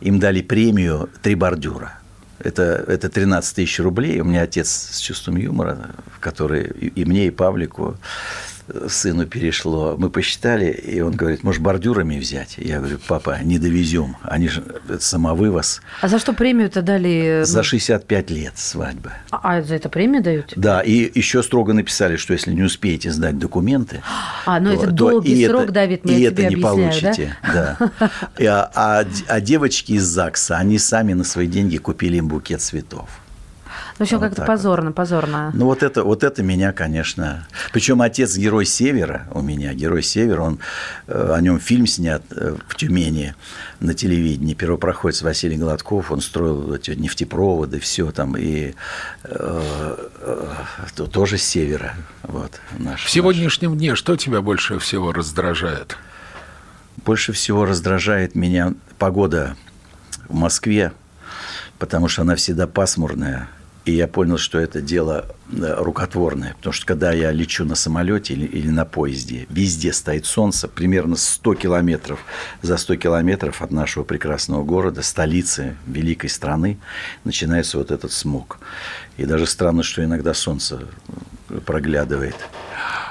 [0.01, 1.95] им дали премию «Три бордюра».
[2.39, 4.21] Это, это 13 тысяч рублей.
[4.21, 7.99] У меня отец с чувством юмора, который и, и мне, и Павлику,
[8.89, 9.97] сыну перешло.
[9.99, 12.55] Мы посчитали, и он говорит, может, бордюрами взять?
[12.59, 14.17] Я говорю, папа, не довезем.
[14.23, 15.81] Они же это самовывоз.
[16.01, 17.43] А за что премию-то дали?
[17.45, 19.13] За ну, 65 лет свадьбы.
[19.31, 20.53] А, а за это премию дают?
[20.57, 24.03] Да, и еще строго написали, что если не успеете сдать документы,
[24.47, 27.37] А, ну то- это то долгий срок, это- Давид, мы и это не получите.
[27.43, 27.79] Да?
[28.39, 32.61] И, а, а а девочки из ЗАГСа, они сами на свои деньги купили им букет
[32.61, 33.09] цветов.
[34.01, 34.55] В общем, Вот как-то так вот.
[34.57, 35.51] позорно, позорно.
[35.53, 37.47] Ну, вот это, вот это меня, конечно...
[37.71, 40.59] Причем отец герой Севера у меня, герой Севера, он,
[41.07, 43.35] э, о нем фильм снят э, в Тюмени
[43.79, 44.55] на телевидении.
[44.55, 48.73] Первопроходец Василий Гладков, он строил эти нефтепроводы, все там, и
[49.25, 50.47] э, э,
[50.95, 51.95] то- тоже с Севера.
[52.23, 55.99] Вот, наш, В сегодняшнем дне что тебя больше всего раздражает?
[57.05, 59.57] Больше всего раздражает меня погода
[60.27, 60.93] в Москве,
[61.79, 63.47] потому что она всегда пасмурная.
[63.87, 66.55] И я понял, что это дело э, рукотворное.
[66.55, 71.17] Потому что когда я лечу на самолете или, или на поезде, везде стоит солнце, примерно
[71.17, 72.21] 100 километров,
[72.61, 76.79] за 100 километров от нашего прекрасного города, столицы великой страны,
[77.25, 78.59] начинается вот этот смог.
[79.17, 80.83] И даже странно, что иногда солнце
[81.49, 82.37] э, проглядывает.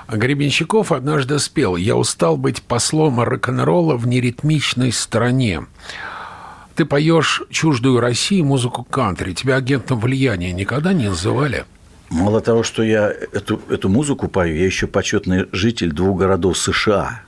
[0.05, 5.65] А Гребенщиков однажды спел «Я устал быть послом рок-н-ролла в неритмичной стране».
[6.79, 9.33] Ты поешь чуждую России музыку кантри.
[9.33, 11.65] Тебя агентом влияния никогда не называли?
[12.09, 17.23] Мало того, что я эту, эту музыку пою, я еще почетный житель двух городов США.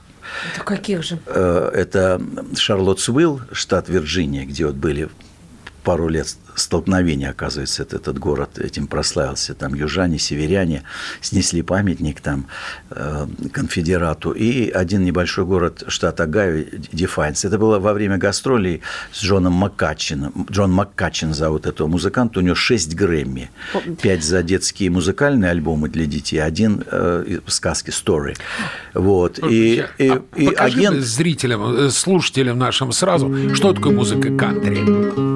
[0.54, 1.18] Это каких же?
[1.26, 2.18] Э, Это
[2.56, 5.10] Шарлоттсвилл, штат Вирджиния, где вот были
[5.82, 9.54] пару лет столкновения, оказывается, это- этот город этим прославился.
[9.54, 10.82] Там южане, северяне
[11.20, 12.46] снесли памятник там
[12.90, 14.32] э, конфедерату.
[14.32, 17.44] И один небольшой город штата Огайо, Дефайнс.
[17.44, 18.80] Это было во время гастролей
[19.12, 20.46] с Джоном Маккатчином.
[20.50, 22.40] Джон Маккатчин зовут этого музыканта.
[22.40, 23.50] У него 6 Грэмми.
[24.02, 28.36] Пять за детские музыкальные альбомы для детей, один э, и сказки, story.
[28.94, 29.38] Вот.
[29.38, 31.00] И, и, А и покажи агент...
[31.04, 35.31] зрителям, э, слушателям нашим сразу, что такое музыка кантри.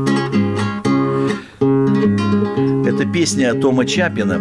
[3.12, 4.40] Песня Тома Чапина,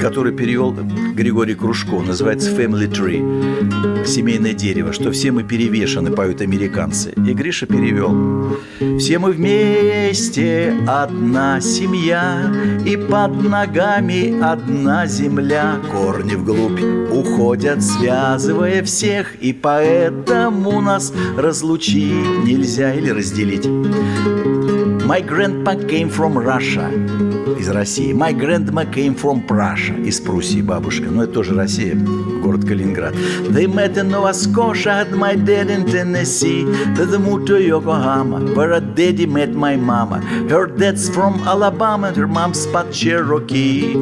[0.00, 0.72] который перевел
[1.14, 2.00] Григорий Кружко.
[2.00, 7.12] Называется «Family Tree»– «Семейное дерево», что все мы перевешаны, поют американцы.
[7.16, 8.58] И Гриша перевел.
[8.98, 12.52] Все мы вместе одна семья,
[12.84, 15.76] И под ногами одна земля.
[15.90, 16.80] Корни вглубь
[17.12, 23.66] уходят, связывая всех, И поэтому нас разлучить нельзя или разделить.
[25.06, 26.90] My grandpa came from Russia.
[27.64, 28.12] Из России.
[28.12, 29.98] My grandma came from Prussia.
[30.04, 31.08] Из Пруссии бабушка.
[31.10, 31.96] Но это тоже Россия.
[32.42, 33.14] Город Калининград.
[33.48, 34.92] They met in Nova Scotia.
[34.92, 36.64] Had my dad in Tennessee.
[36.94, 38.52] Then they moved to Yokohama.
[38.54, 40.20] Where a daddy met my mama.
[40.50, 42.12] Her dad's from Alabama.
[42.12, 43.94] Her mom's под Cherokee.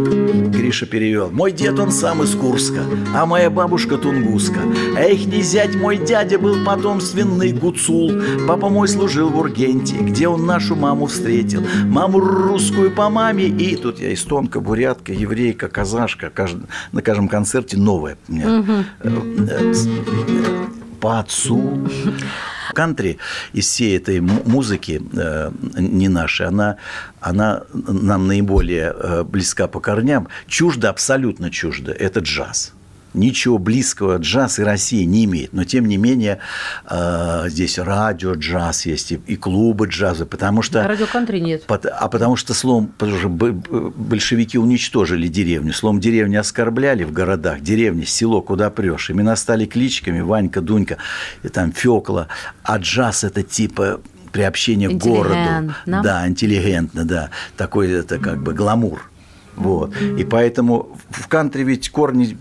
[0.50, 1.30] Гриша перевел.
[1.30, 2.80] Мой дед, он сам из Курска.
[3.14, 4.58] А моя бабушка тунгуска.
[4.96, 8.10] А ихний зять, мой дядя, был потомственный гуцул.
[8.48, 11.62] Папа мой служил в Ургенте, где он нашу маму встретил.
[11.84, 13.51] Маму русскую по маме.
[13.58, 16.26] И тут я эстонка, бурятка, еврейка, казашка.
[16.34, 18.64] Кажд- На каждом концерте новая у меня.
[19.02, 19.72] Э,
[21.00, 21.88] По отцу.
[22.74, 23.18] Кантри
[23.52, 26.76] из всей этой музыки э, не нашей, она,
[27.20, 30.28] она нам наиболее э, близка по корням.
[30.46, 31.92] Чуждо, абсолютно чуждо.
[31.92, 32.72] Это джаз.
[33.14, 35.52] Ничего близкого джаз и Россия не имеет.
[35.52, 36.38] Но, тем не менее,
[36.88, 40.84] э, здесь радио джаз есть и, и клубы джаза, потому что...
[40.84, 41.64] А радио кантри нет.
[41.68, 45.72] А потому что словом, потому что большевики уничтожили деревню.
[45.72, 47.60] Словом, деревню оскорбляли в городах.
[47.60, 49.10] Деревня, село, куда прешь.
[49.10, 50.96] Имена стали кличками Ванька, Дунька,
[51.42, 52.28] и там Фёкла.
[52.62, 54.00] А джаз– это типа
[54.32, 55.74] приобщение к городу.
[55.86, 57.30] Да, интеллигентно, да.
[57.56, 59.08] Такой это как бы гламур.
[59.54, 59.94] Вот.
[60.18, 62.38] И поэтому в кантри ведь корни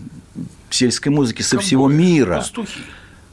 [0.74, 2.36] сельской музыки со всего мира.
[2.38, 2.80] Пастухи.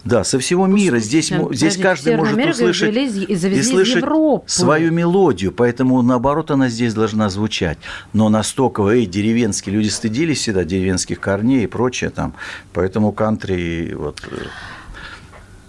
[0.06, 1.00] Да, со всего мира.
[1.00, 4.04] Здесь, мо- здесь подожди, каждый может Америку услышать завезли из- завезли и слышать
[4.48, 7.78] свою мелодию, поэтому наоборот она здесь должна звучать.
[8.14, 12.34] Но настолько, эй, деревенские люди стыдились всегда деревенских корней и прочее там,
[12.74, 14.22] поэтому кантри вот.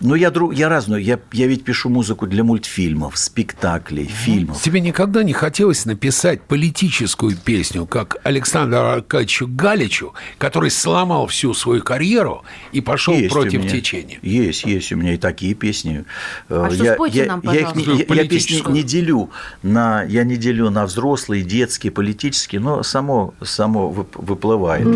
[0.02, 1.02] Ну, я, друг, я разную.
[1.04, 4.62] Я, я ведь пишу музыку для мультфильмов, спектаклей, фильмов.
[4.62, 11.82] Тебе никогда не хотелось написать политическую песню, как Александру Аркадьевичу Галичу, который сломал всю свою
[11.82, 13.68] карьеру и пошел Есть против меня.
[13.68, 14.18] течения?
[14.22, 16.06] Есть, есть у меня и такие песни.
[16.48, 19.28] А Э, что, я, спойте я- нам, я их я- я песни не делю
[19.62, 24.86] на, я не делю на взрослые, детские, политические, но само, само вып- выплывает.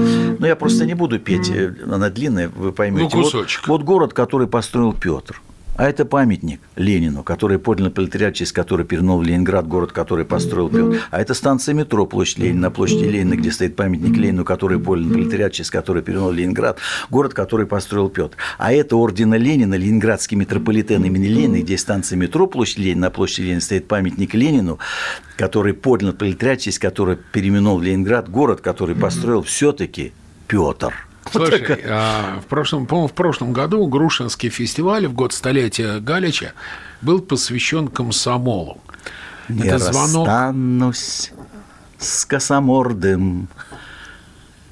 [0.40, 3.10] Но я просто не буду петь, э, она длинная, вы поймете.
[3.14, 3.68] Ну, Вот- кусочек.
[3.68, 5.40] Вот, город, который построил Петр.
[5.76, 11.00] А это памятник Ленину, который поднял пролетариат, через который перенул Ленинград, город, который построил Петр.
[11.10, 15.12] А это станция метро, площадь Ленина, на площади Ленина, где стоит памятник Ленину, который поднял
[15.12, 16.78] пролетариат, через который перенул Ленинград,
[17.10, 18.36] город, который построил Петр.
[18.56, 23.46] А это ордена Ленина, Ленинградский метрополитен имени Ленина, где станция метро, площадь Ленина, на площади
[23.46, 24.78] Ленина стоит памятник Ленину,
[25.36, 30.12] который поднял пролетариат, через который переименовал Ленинград, город, который построил все-таки
[30.46, 30.94] Петр.
[31.30, 36.52] Слушай, а, в прошлом, по-моему, в прошлом году Грушинский фестиваль в год столетия Галича
[37.00, 38.80] был посвящен комсомолу.
[39.48, 40.26] Не Это звонок.
[40.26, 41.32] расстанусь
[41.98, 43.48] с косомордым.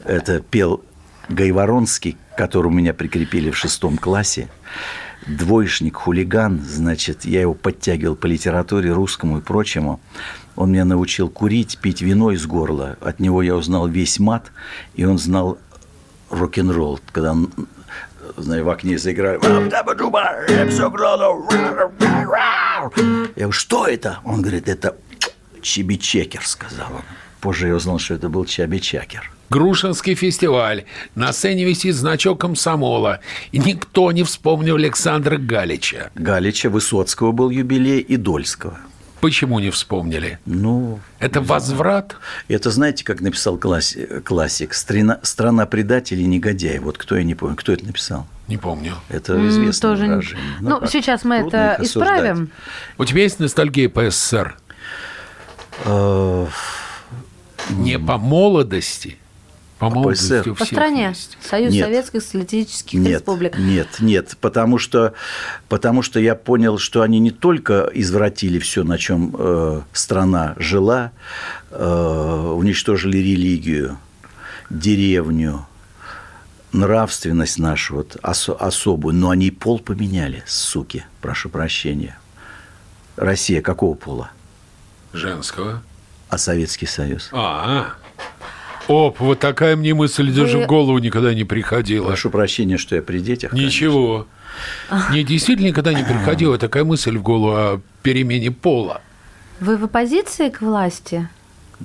[0.04, 0.82] Это пел
[1.28, 4.48] Гайворонский, которого меня прикрепили в шестом классе.
[5.26, 10.00] Двоечник, хулиган, значит, я его подтягивал по литературе русскому и прочему.
[10.56, 12.96] Он меня научил курить, пить вино из горла.
[13.00, 14.50] От него я узнал весь мат,
[14.94, 15.58] и он знал
[16.32, 17.36] рок-н-ролл, когда
[18.36, 19.38] знаю, в окне заиграли.
[23.36, 24.18] Я говорю, что это?
[24.24, 24.96] Он говорит, это
[25.60, 27.02] Чеби-чекер, сказал он.
[27.40, 29.30] Позже я узнал, что это был Чаби-чакер.
[29.50, 30.84] Грушинский фестиваль.
[31.14, 33.20] На сцене висит значок комсомола.
[33.50, 36.10] И никто не вспомнил Александра Галича.
[36.14, 38.78] Галича, Высоцкого был юбилей и Дольского.
[39.22, 40.40] Почему не вспомнили?
[40.46, 42.16] Ну, Это возврат?
[42.48, 44.74] это знаете, как написал класси- классик?
[44.74, 46.82] «Страна, страна предателей и негодяев».
[46.82, 48.26] Вот кто, я не помню, кто это написал?
[48.48, 48.96] Не помню.
[49.08, 50.44] Это известное тоже не- выражение.
[50.60, 52.50] Ну, как, сейчас мы трудно это исправим.
[52.98, 54.56] У тебя есть ностальгия по СССР?
[55.84, 56.46] Э,
[57.70, 59.18] Не по молодости.
[59.90, 61.08] По у По стране.
[61.08, 61.36] есть.
[61.42, 61.84] Союз Нет.
[61.86, 63.58] Советских Социалистических Нет, Республик.
[63.58, 65.14] нет, нет, потому что,
[65.68, 71.10] потому что я понял, что они не только извратили все, на чем э, страна жила,
[71.70, 73.98] э, уничтожили религию,
[74.70, 75.66] деревню,
[76.72, 82.18] нравственность нашу вот, осо- особую, но они и пол поменяли, суки, прошу прощения.
[83.16, 84.30] Россия какого пола?
[85.12, 85.82] Женского.
[86.30, 87.28] А Советский Союз?
[87.32, 87.92] А,
[88.92, 92.08] Оп, вот такая мне мысль даже Вы- в голову никогда не приходила.
[92.08, 93.54] Прошу прощения, что я при детях.
[93.54, 94.26] Ничего.
[95.10, 99.00] Мне действительно никогда не приходила такая мысль в голову о перемене пола.
[99.60, 101.26] Вы в оппозиции к власти?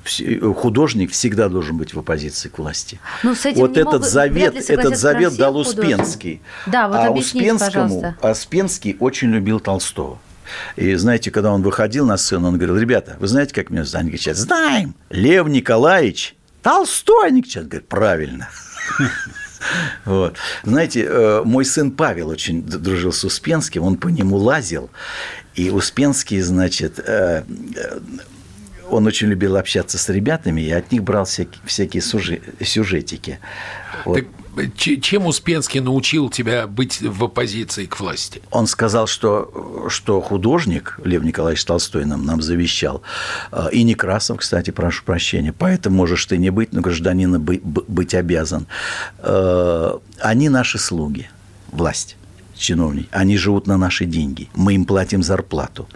[0.04, 3.00] Все- Художник всегда должен быть в оппозиции к власти.
[3.24, 5.56] Ну, с этим вот не этот могут- завет, этот завет дал.
[5.58, 6.41] Успенский.
[6.65, 8.15] Да, вот а Успенскому, пожалуйста.
[8.22, 10.20] а Успенский очень любил Толстого.
[10.76, 14.02] И знаете, когда он выходил на сцену, он говорил, ребята, вы знаете, как меня зовут?
[14.08, 16.36] Они говорят, знаем, Лев Николаевич
[16.67, 17.27] Толстой.
[17.27, 18.49] Они говорят, говорят, правильно.
[20.06, 20.38] Вот.
[20.63, 24.91] Знаете, э, мой сын Павел очень дружил с Успенским, он по нему лазил,
[25.56, 27.43] и Успенский, значит, э,
[27.75, 27.99] э,
[28.89, 33.39] он очень любил общаться с ребятами, и от них брал всякие, всякие сюжи- сюжетики.
[34.06, 34.15] Вот.
[34.15, 34.26] Так,
[35.02, 38.41] чем Успенский научил тебя быть в оппозиции к власти?
[38.50, 43.04] Он сказал, что, что художник Лев Николаевич Толстой нам, нам завещал,
[43.52, 47.86] э, и Некрасов, кстати, прошу прощения, поэтому можешь ты не быть, но гражданина бы- бы-
[47.88, 48.65] быть обязан.
[49.19, 51.30] Э, Они наши слуги,
[51.71, 52.15] власть,
[52.58, 55.88] чиновники, они живут на наши деньги, мы им платим зарплату,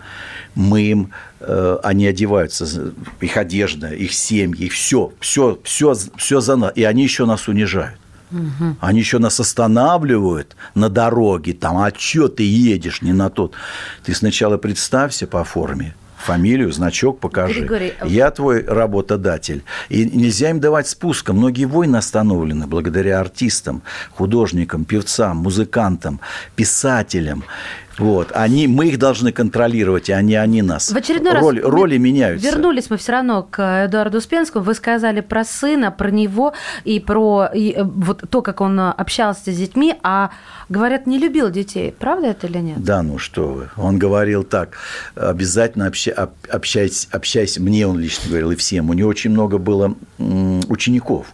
[0.55, 6.71] мы им, э, они одеваются, их одежда, их семьи, все, все, все, все за нас,
[6.75, 7.97] и они еще нас унижают.
[8.79, 13.55] Они еще нас останавливают на дороге, там, а что ты едешь не на тот?
[14.05, 17.61] Ты сначала представься по форме, фамилию, значок покажи.
[17.61, 19.63] Григорий, а Я твой работодатель.
[19.89, 21.33] И нельзя им давать спуска.
[21.33, 23.81] Многие войны остановлены благодаря артистам,
[24.11, 26.19] художникам, певцам, музыкантам,
[26.55, 27.43] писателям.
[27.97, 28.29] Вот.
[28.33, 30.91] Они, мы их должны контролировать, а не они нас.
[30.91, 32.47] В очередной раз роли, меняются.
[32.47, 34.63] Вернулись мы все равно к Эдуарду Успенскому.
[34.63, 38.89] Вы сказали про сына, про него и про и, э, вот то, как он э,
[38.91, 40.31] общался с детьми, а
[40.69, 41.93] говорят, не любил детей.
[41.97, 42.83] Правда это или нет?
[42.83, 43.69] Да, ну что вы.
[43.77, 44.77] Он говорил так,
[45.15, 48.89] обязательно обща- об- общайся, общайся, мне он лично говорил и всем.
[48.89, 51.27] У него очень много было учеников.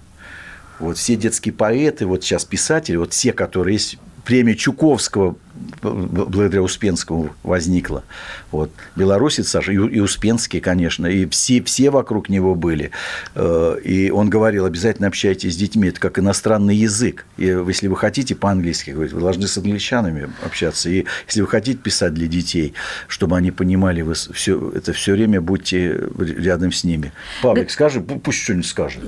[0.79, 5.35] Вот все детские поэты, вот сейчас писатели, вот все, которые есть, премия Чуковского
[5.81, 8.03] благодаря Успенскому возникла.
[8.51, 8.71] Вот.
[8.95, 12.91] Белорусец Саша, и, и Успенский, конечно, и все, все вокруг него были.
[13.35, 17.25] Э, и он говорил, обязательно общайтесь с детьми, это как иностранный язык.
[17.37, 20.89] И если вы хотите по-английски говорить, вы должны с англичанами общаться.
[20.89, 22.73] И если вы хотите писать для детей,
[23.07, 27.11] чтобы они понимали, вы все, это все время будьте рядом с ними.
[27.41, 29.03] Павлик, скажи, пусть что-нибудь скажет.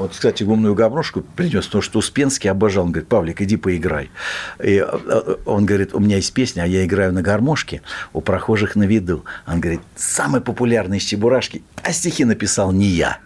[0.00, 2.86] Вот, кстати, умную гармошку принес, потому что Успенский обожал.
[2.86, 4.10] Он говорит, Павлик, иди поиграй.
[4.58, 7.82] И э, э, он говорит, у меня есть песня, а я играю на гармошке
[8.14, 9.26] у прохожих на виду.
[9.46, 13.18] Он говорит, самый популярный из Чебурашки, а стихи написал не я,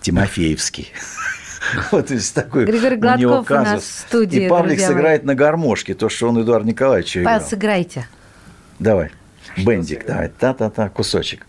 [0.00, 0.90] Тимофеевский.
[1.92, 4.46] Вот из такой Григорий Гладков у, у нас в студии.
[4.46, 7.40] И Павлик сыграет на гармошке, то, что он Эдуард Николаевич играл.
[7.42, 8.08] Сыграйте.
[8.78, 9.10] Давай.
[9.58, 10.30] Бендик, давай.
[10.30, 11.46] Та-та-та, кусочек.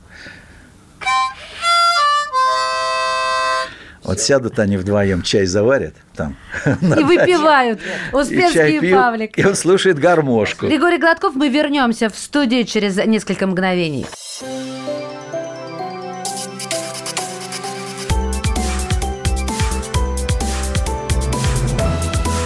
[4.03, 6.35] Вот сядут они вдвоем, чай заварят там.
[6.65, 7.79] И выпивают.
[8.11, 9.37] Успенский и, и Павлик.
[9.37, 10.67] И он слушает гармошку.
[10.67, 14.05] Григорий Гладков, мы вернемся в студию через несколько мгновений.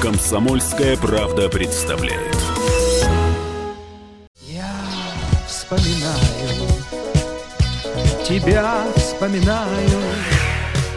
[0.02, 2.38] Комсомольская правда представляет.
[4.42, 4.72] Я
[5.48, 6.68] вспоминаю,
[8.24, 10.37] тебя вспоминаю.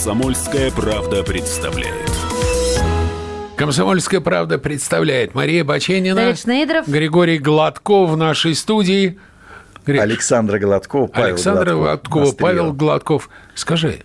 [0.00, 2.10] Комсомольская правда представляет.
[3.54, 6.88] Комсомольская правда представляет Мария Баченина, Давид Шнейдеров.
[6.88, 9.18] Григорий Гладков в нашей студии.
[9.84, 10.00] Гриш.
[10.00, 13.28] Александра Гладкова, Павел Александра Гладкова, Гладкова Павел Гладков.
[13.54, 14.00] Скажи,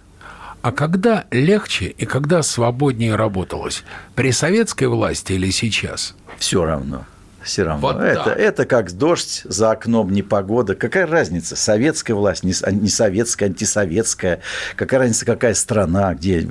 [0.61, 3.85] а когда легче и когда свободнее работалось?
[4.15, 6.13] При советской власти или сейчас?
[6.37, 7.05] Все равно
[7.45, 7.87] все равно.
[7.87, 10.75] Вот это, это как дождь за окном, непогода.
[10.75, 11.55] Какая разница?
[11.55, 14.41] Советская власть, не, не советская, антисоветская.
[14.75, 16.41] Какая разница, какая страна, где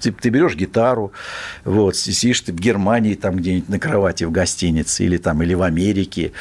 [0.00, 1.12] ты, ты берешь гитару,
[1.64, 5.62] вот, сидишь ты в Германии, там где-нибудь на кровати в гостинице, или там, или в
[5.62, 6.32] Америке,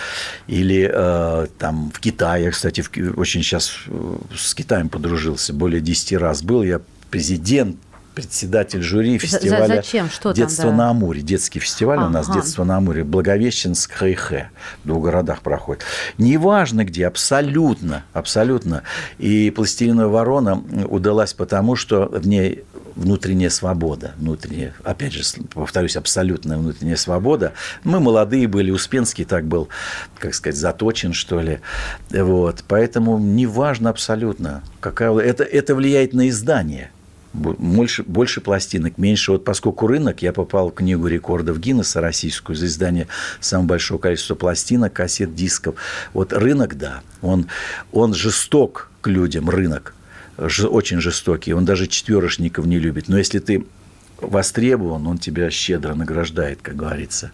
[0.48, 2.50] или э, там в Китае.
[2.50, 2.90] Кстати, в,
[3.20, 6.64] очень сейчас э, с Китаем подружился, более 10 раз был.
[6.64, 6.82] Я
[7.12, 7.78] президент
[8.22, 10.10] председатель жюри фестиваля За, зачем?
[10.10, 10.84] Что «Детство там, да?
[10.84, 11.22] на Амуре».
[11.22, 12.08] Детский фестиваль ага.
[12.08, 13.04] у нас «Детство на Амуре».
[13.04, 14.50] Благовещенск, Хайхе.
[14.84, 15.84] В двух городах проходит.
[16.18, 18.84] Неважно где, абсолютно, абсолютно.
[19.18, 22.64] И «Пластилиновая ворона» удалась потому, что в ней
[22.96, 27.54] внутренняя свобода, внутренняя, опять же, повторюсь, абсолютная внутренняя свобода.
[27.84, 29.70] Мы молодые были, Успенский так был,
[30.18, 31.60] как сказать, заточен, что ли.
[32.10, 32.64] Вот.
[32.68, 35.18] Поэтому неважно абсолютно, какая...
[35.20, 36.92] Это, это влияет на издание–
[37.34, 39.32] больше, больше пластинок, меньше.
[39.32, 43.08] Вот поскольку рынок, я попал в книгу рекордов Гиннесса российскую за издание
[43.40, 45.76] самого большого количества пластинок, кассет, дисков.
[46.14, 47.48] Вот рынок, да, он,
[47.92, 49.94] он жесток к людям, рынок
[50.40, 53.10] очень жестокий, он даже четверошников не любит.
[53.10, 53.66] Но если ты
[54.22, 57.32] востребован, он тебя щедро награждает, как говорится.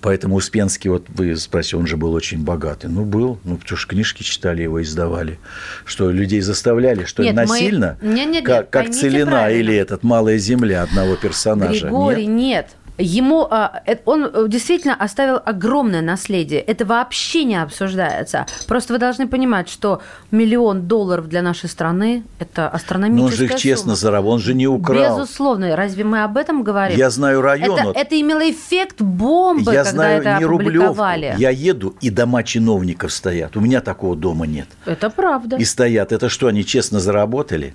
[0.00, 2.86] Поэтому Успенский, вот вы спросили, он же был очень богатый.
[2.86, 3.38] Ну, был.
[3.44, 5.38] Ну, потому что книжки читали его, издавали.
[5.84, 7.98] Что, людей заставляли, что нет, насильно?
[8.00, 8.08] Мы...
[8.14, 11.86] Нет, нет, как, как Целина или этот «Малая земля» одного персонажа?
[11.86, 12.36] Григорий, нет.
[12.36, 12.76] нет.
[12.96, 16.60] Ему а, он э, действительно оставил огромное наследие.
[16.60, 18.46] Это вообще не обсуждается.
[18.68, 23.44] Просто вы должны понимать, что миллион долларов для нашей страны это астрономическая Но он же
[23.44, 23.60] их сумма.
[23.60, 25.18] честно заработал, он же не украл.
[25.18, 25.74] Безусловно.
[25.74, 26.96] Разве мы об этом говорим?
[26.96, 27.78] Я знаю район.
[27.78, 31.34] Это, это имело эффект бомбы, я когда знаю это не опубликовали.
[31.36, 33.56] Я еду, и дома чиновников стоят.
[33.56, 34.68] У меня такого дома нет.
[34.86, 35.56] Это правда.
[35.56, 36.12] И стоят.
[36.12, 37.74] Это что, они честно заработали?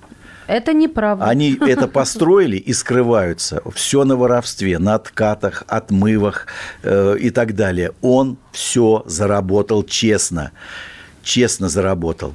[0.50, 1.26] Это неправда.
[1.26, 3.62] Они это построили и скрываются.
[3.72, 6.48] Все на воровстве, на откатах, отмывах
[6.82, 7.92] э, и так далее.
[8.02, 10.50] Он все заработал честно.
[11.22, 12.34] Честно заработал.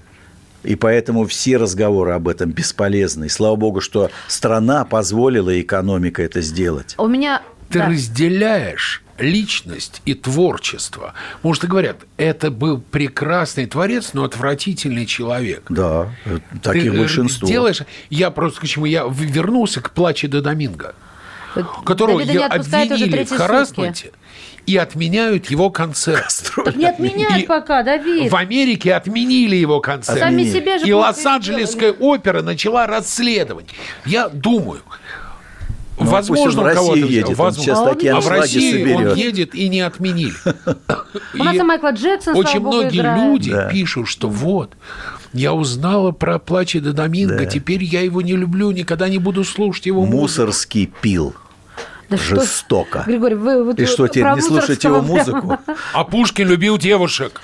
[0.63, 3.25] И поэтому все разговоры об этом бесполезны.
[3.25, 6.95] И слава богу, что страна позволила экономика это сделать.
[6.97, 7.89] У меня ты да.
[7.89, 11.13] разделяешь личность и творчество.
[11.43, 15.63] Может, и говорят, это был прекрасный творец, но отвратительный человек.
[15.69, 17.47] Да, э, таких Ты, э, большинство.
[17.47, 20.95] Делаешь, я просто почему я в- вернулся к плаче до Доминго,
[21.85, 24.11] которого Давида я обвинили в харасменте
[24.65, 26.51] и отменяют его концерт.
[26.65, 28.31] Так не отменяют И пока, Давид.
[28.31, 30.19] В Америке отменили его концерт.
[30.19, 33.69] Сами себе же И Лос-Анджелесская опера начала расследование.
[34.05, 34.81] Я думаю,
[35.97, 37.63] Ну, возможно, он в взял, едет, он возможно.
[37.63, 38.17] сейчас А он такие едет.
[38.17, 39.17] А в России он соберет.
[39.17, 40.33] едет и не отменили.
[41.39, 43.69] У нас И Майкла Джексона, Очень многие люди Да.
[43.69, 44.73] пишут, что вот,
[45.31, 47.45] я узнала про плаче до Доминго, Да.
[47.45, 50.21] теперь я его не люблю, никогда не буду слушать его музыку.
[50.21, 51.33] Мусорский пил.
[52.09, 53.03] Да что- Жестоко.
[53.07, 55.57] Григорий, вы вот И что, теперь не слушать его музыку?
[55.93, 57.41] А Пушкин любил девушек.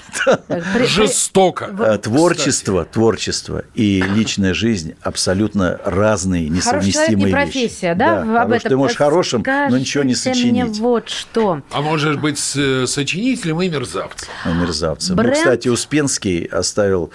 [0.48, 1.70] При- Жестоко.
[1.80, 7.98] Э, Творчество, творчество и личная жизнь абсолютно разные, несовместимые профессия, вещи.
[8.00, 8.22] да?
[8.22, 10.78] Об потому что этом ты можешь хорошим, но ничего не мне сочинить.
[10.80, 11.62] вот что.
[11.72, 14.28] А может быть, с э, сочинителем и мерзавцем.
[14.60, 15.14] Мерзавцы.
[15.16, 15.30] Бренд.
[15.36, 17.12] Ну, кстати, Успенский оставил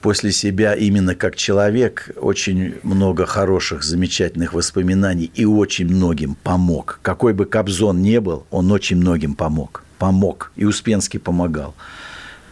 [0.00, 7.00] после себя именно как человек очень много хороших, замечательных воспоминаний и очень многим помог.
[7.02, 9.82] Какой бы Кобзон не был, он очень многим помог.
[9.98, 10.52] Помог.
[10.56, 11.74] И Успенский помогал.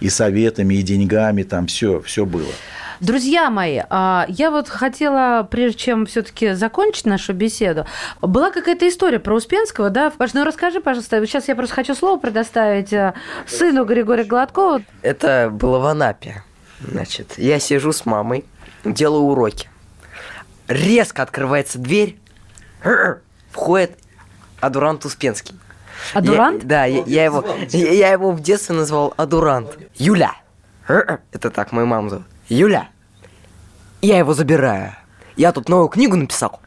[0.01, 2.53] И советами, и деньгами, там все, все было.
[3.01, 7.87] Друзья мои, а, я вот хотела, прежде чем все-таки закончить нашу беседу,
[8.23, 10.11] была какая-то история про Успенского, да?
[10.11, 13.15] Паш, ну расскажи, пожалуйста, сейчас я просто хочу слово предоставить а,
[13.47, 14.83] сыну Григория Гладкова.
[15.03, 16.43] Это было в Анапе.
[16.81, 18.45] Значит, я сижу с мамой,
[18.85, 19.69] делаю уроки.
[20.69, 22.19] Резко открывается дверь,
[23.51, 23.99] входит
[24.61, 25.55] Адурант Успенский.
[26.15, 26.63] Адурант?
[26.63, 29.79] Я- да, я, я его, я, я его в детстве назвал Адурант.
[29.95, 30.33] Юля.
[30.89, 32.27] Это так мою маму зовут.
[32.49, 32.89] Юля.
[34.03, 34.95] Я его забираю.
[35.37, 36.61] Я тут новую книгу написал.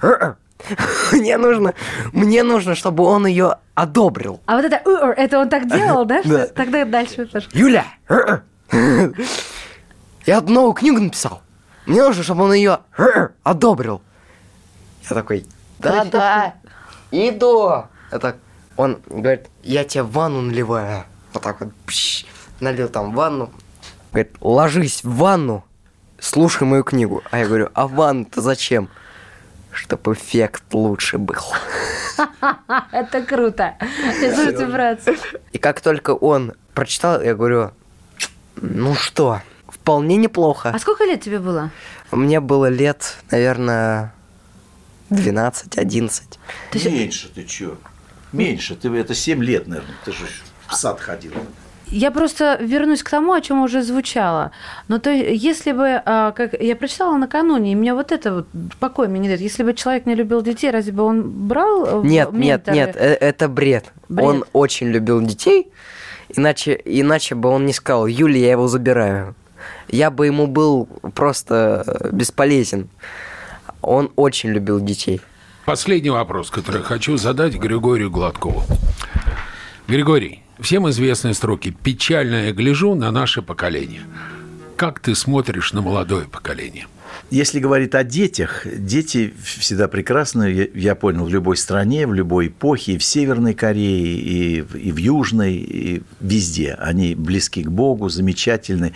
[1.12, 1.74] Мне нужно,
[2.12, 4.40] мне нужно, чтобы он ее одобрил.
[4.46, 4.80] А вот это
[5.16, 6.20] это он так делал, да?
[6.54, 7.28] Тогда дальше.
[7.52, 7.84] Юля!
[8.72, 11.42] Я одну новую книгу написал.
[11.86, 12.80] Мне нужно, чтобы он ее
[13.42, 14.02] одобрил.
[15.08, 15.46] Я такой,
[15.78, 16.54] да-да,
[17.10, 17.84] иду.
[18.12, 18.36] Я так,
[18.76, 21.04] он говорит, я тебе ванну наливаю.
[21.32, 22.26] Вот так вот, пш,
[22.60, 23.50] налил там ванну.
[24.12, 25.64] Говорит, ложись в ванну,
[26.18, 27.22] слушай мою книгу.
[27.30, 28.88] А я говорю, а ванну-то зачем?
[29.72, 31.36] Чтобы эффект лучше был.
[32.92, 33.76] Это круто.
[34.18, 35.16] Слушайте, братцы.
[35.52, 37.72] И как только он прочитал, я говорю,
[38.60, 40.70] ну что, вполне неплохо.
[40.74, 41.70] А сколько лет тебе было?
[42.10, 44.12] Мне было лет, наверное,
[45.10, 46.38] 12-11.
[46.84, 47.76] Меньше ты чё?
[48.32, 48.76] Меньше.
[48.76, 49.94] Ты это 7 лет, наверное.
[50.04, 50.26] Ты же
[50.68, 51.32] в сад ходил.
[51.90, 54.50] Я просто вернусь к тому, о чем уже звучало.
[54.88, 58.46] Но то есть, если бы, а, как я прочитала накануне, и меня вот это вот
[58.78, 59.40] покой мне не дает.
[59.40, 61.86] Если бы человек не любил детей, разве бы он брал?
[61.86, 62.76] э, в Нет, нет, менторы?
[62.76, 63.86] нет, э- это бред.
[64.10, 64.26] Бред.
[64.26, 65.72] Он очень любил детей,
[66.28, 69.34] иначе, иначе бы он не сказал, Юля, я его забираю.
[69.88, 72.88] Я бы ему был просто э, бесполезен.
[73.82, 75.20] Он очень любил детей.
[75.64, 78.62] Последний вопрос, который хочу задать Григорию Гладкову.
[79.86, 84.02] Григорий, всем известные строки «Печально я гляжу на наше поколение».
[84.76, 86.86] Как ты смотришь на молодое поколение?
[87.30, 92.92] Если говорить о детях, дети всегда прекрасны, я, понял, в любой стране, в любой эпохе,
[92.92, 96.74] и в Северной Корее, и, в- и в Южной, и везде.
[96.78, 98.92] Они близки к Богу, замечательны.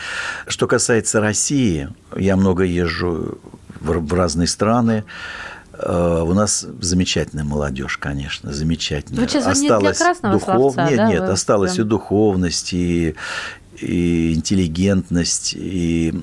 [0.47, 3.39] Что касается России, я много езжу
[3.81, 5.05] в, разные страны.
[5.75, 9.23] Э, У нас замечательная молодежь, конечно, замечательная.
[9.23, 11.09] Вы сейчас не для красного словца, нет, да?
[11.09, 13.15] нет, Вы осталась прям- и духовность, и,
[13.81, 15.55] и интеллигентность.
[15.57, 16.15] И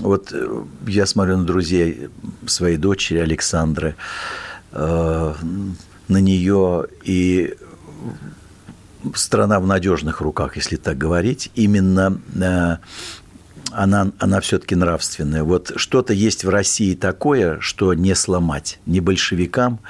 [0.00, 2.08] вот э, я смотрю на друзей
[2.46, 3.96] своей дочери Александры,
[4.72, 5.34] э,
[6.08, 7.54] на нее и
[9.14, 11.50] страна в надежных руках, если так говорить.
[11.54, 12.76] Именно э,
[13.72, 15.42] она, она все-таки нравственная.
[15.42, 19.80] Вот что-то есть в России такое, что не сломать ни большевикам,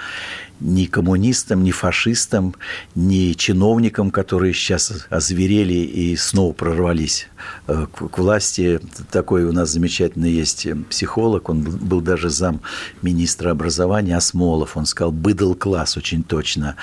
[0.61, 2.55] ни коммунистам, ни фашистам,
[2.95, 7.29] ни чиновникам, которые сейчас озверели и снова прорвались
[7.69, 8.81] э, к, власти.
[9.11, 12.61] Такой у нас замечательный есть психолог, он был- даже зам
[13.03, 14.77] министра образования Осмолов.
[14.77, 16.77] Он сказал, быдал класс очень точно.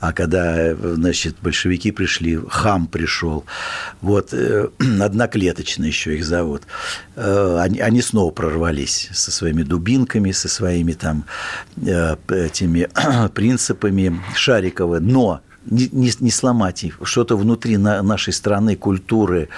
[0.00, 3.44] А когда, э, значит, большевики пришли, хам пришел.
[4.00, 4.68] Вот, э,
[5.00, 6.62] одноклеточно еще их зовут.
[7.16, 11.24] Э, Они, они снова прорвались со своими дубинками, со своими там
[11.86, 12.88] э, этими
[13.28, 14.98] принципами Шарикова.
[15.00, 16.98] Но не, не- не сломать их.
[17.02, 19.48] Что-то внутри на- нашей страны, культуры,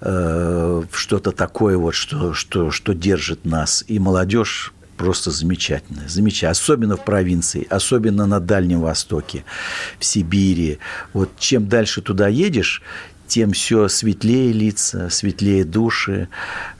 [0.00, 3.84] э, что-то такое вот, что, что, что держит нас.
[3.86, 6.08] И молодежь просто замечательное.
[6.08, 6.52] Замечательно.
[6.52, 9.44] Особенно в провинции, особенно на Дальнем Востоке,
[9.98, 10.78] в Сибири.
[11.12, 12.80] Вот чем дальше туда едешь,
[13.34, 16.28] тем все светлее лица, светлее души,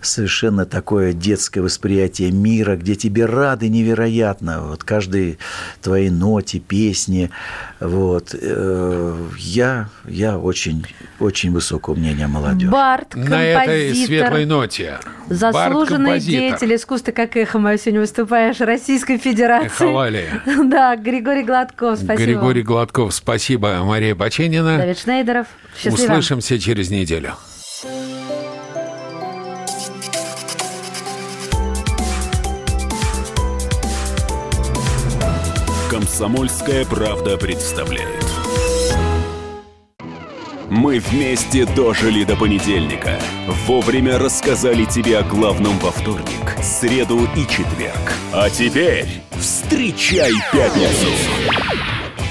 [0.01, 5.41] совершенно такое детское восприятие мира, где тебе рады невероятно, вот каждой
[5.83, 7.31] твоей ноте, песне,
[7.81, 8.37] вот.
[8.41, 10.87] Э, Я, я очень,
[11.19, 12.71] очень высокого мнения о молодежи.
[12.71, 14.99] Бард, На этой композитор, светлой ноте.
[15.29, 19.67] Заслуженный деятель искусства, как эхо мое сегодня выступаешь, Российской Федерации.
[19.67, 20.41] Эхолалия.
[20.65, 22.25] Да, Григорий Гладков, спасибо.
[22.25, 23.83] Григорий Гладков, спасибо.
[23.83, 24.79] Мария Баченина.
[24.79, 25.49] Давид Шнейдеров.
[25.77, 26.13] Счастливо.
[26.13, 27.35] Услышимся через неделю.
[35.91, 38.25] Комсомольская правда представляет.
[40.71, 43.21] Мы вместе дожили до понедельника.
[43.67, 48.13] Вовремя рассказали тебе о главном во вторник, среду и четверг.
[48.33, 49.07] А теперь
[49.39, 51.09] встречай пятницу.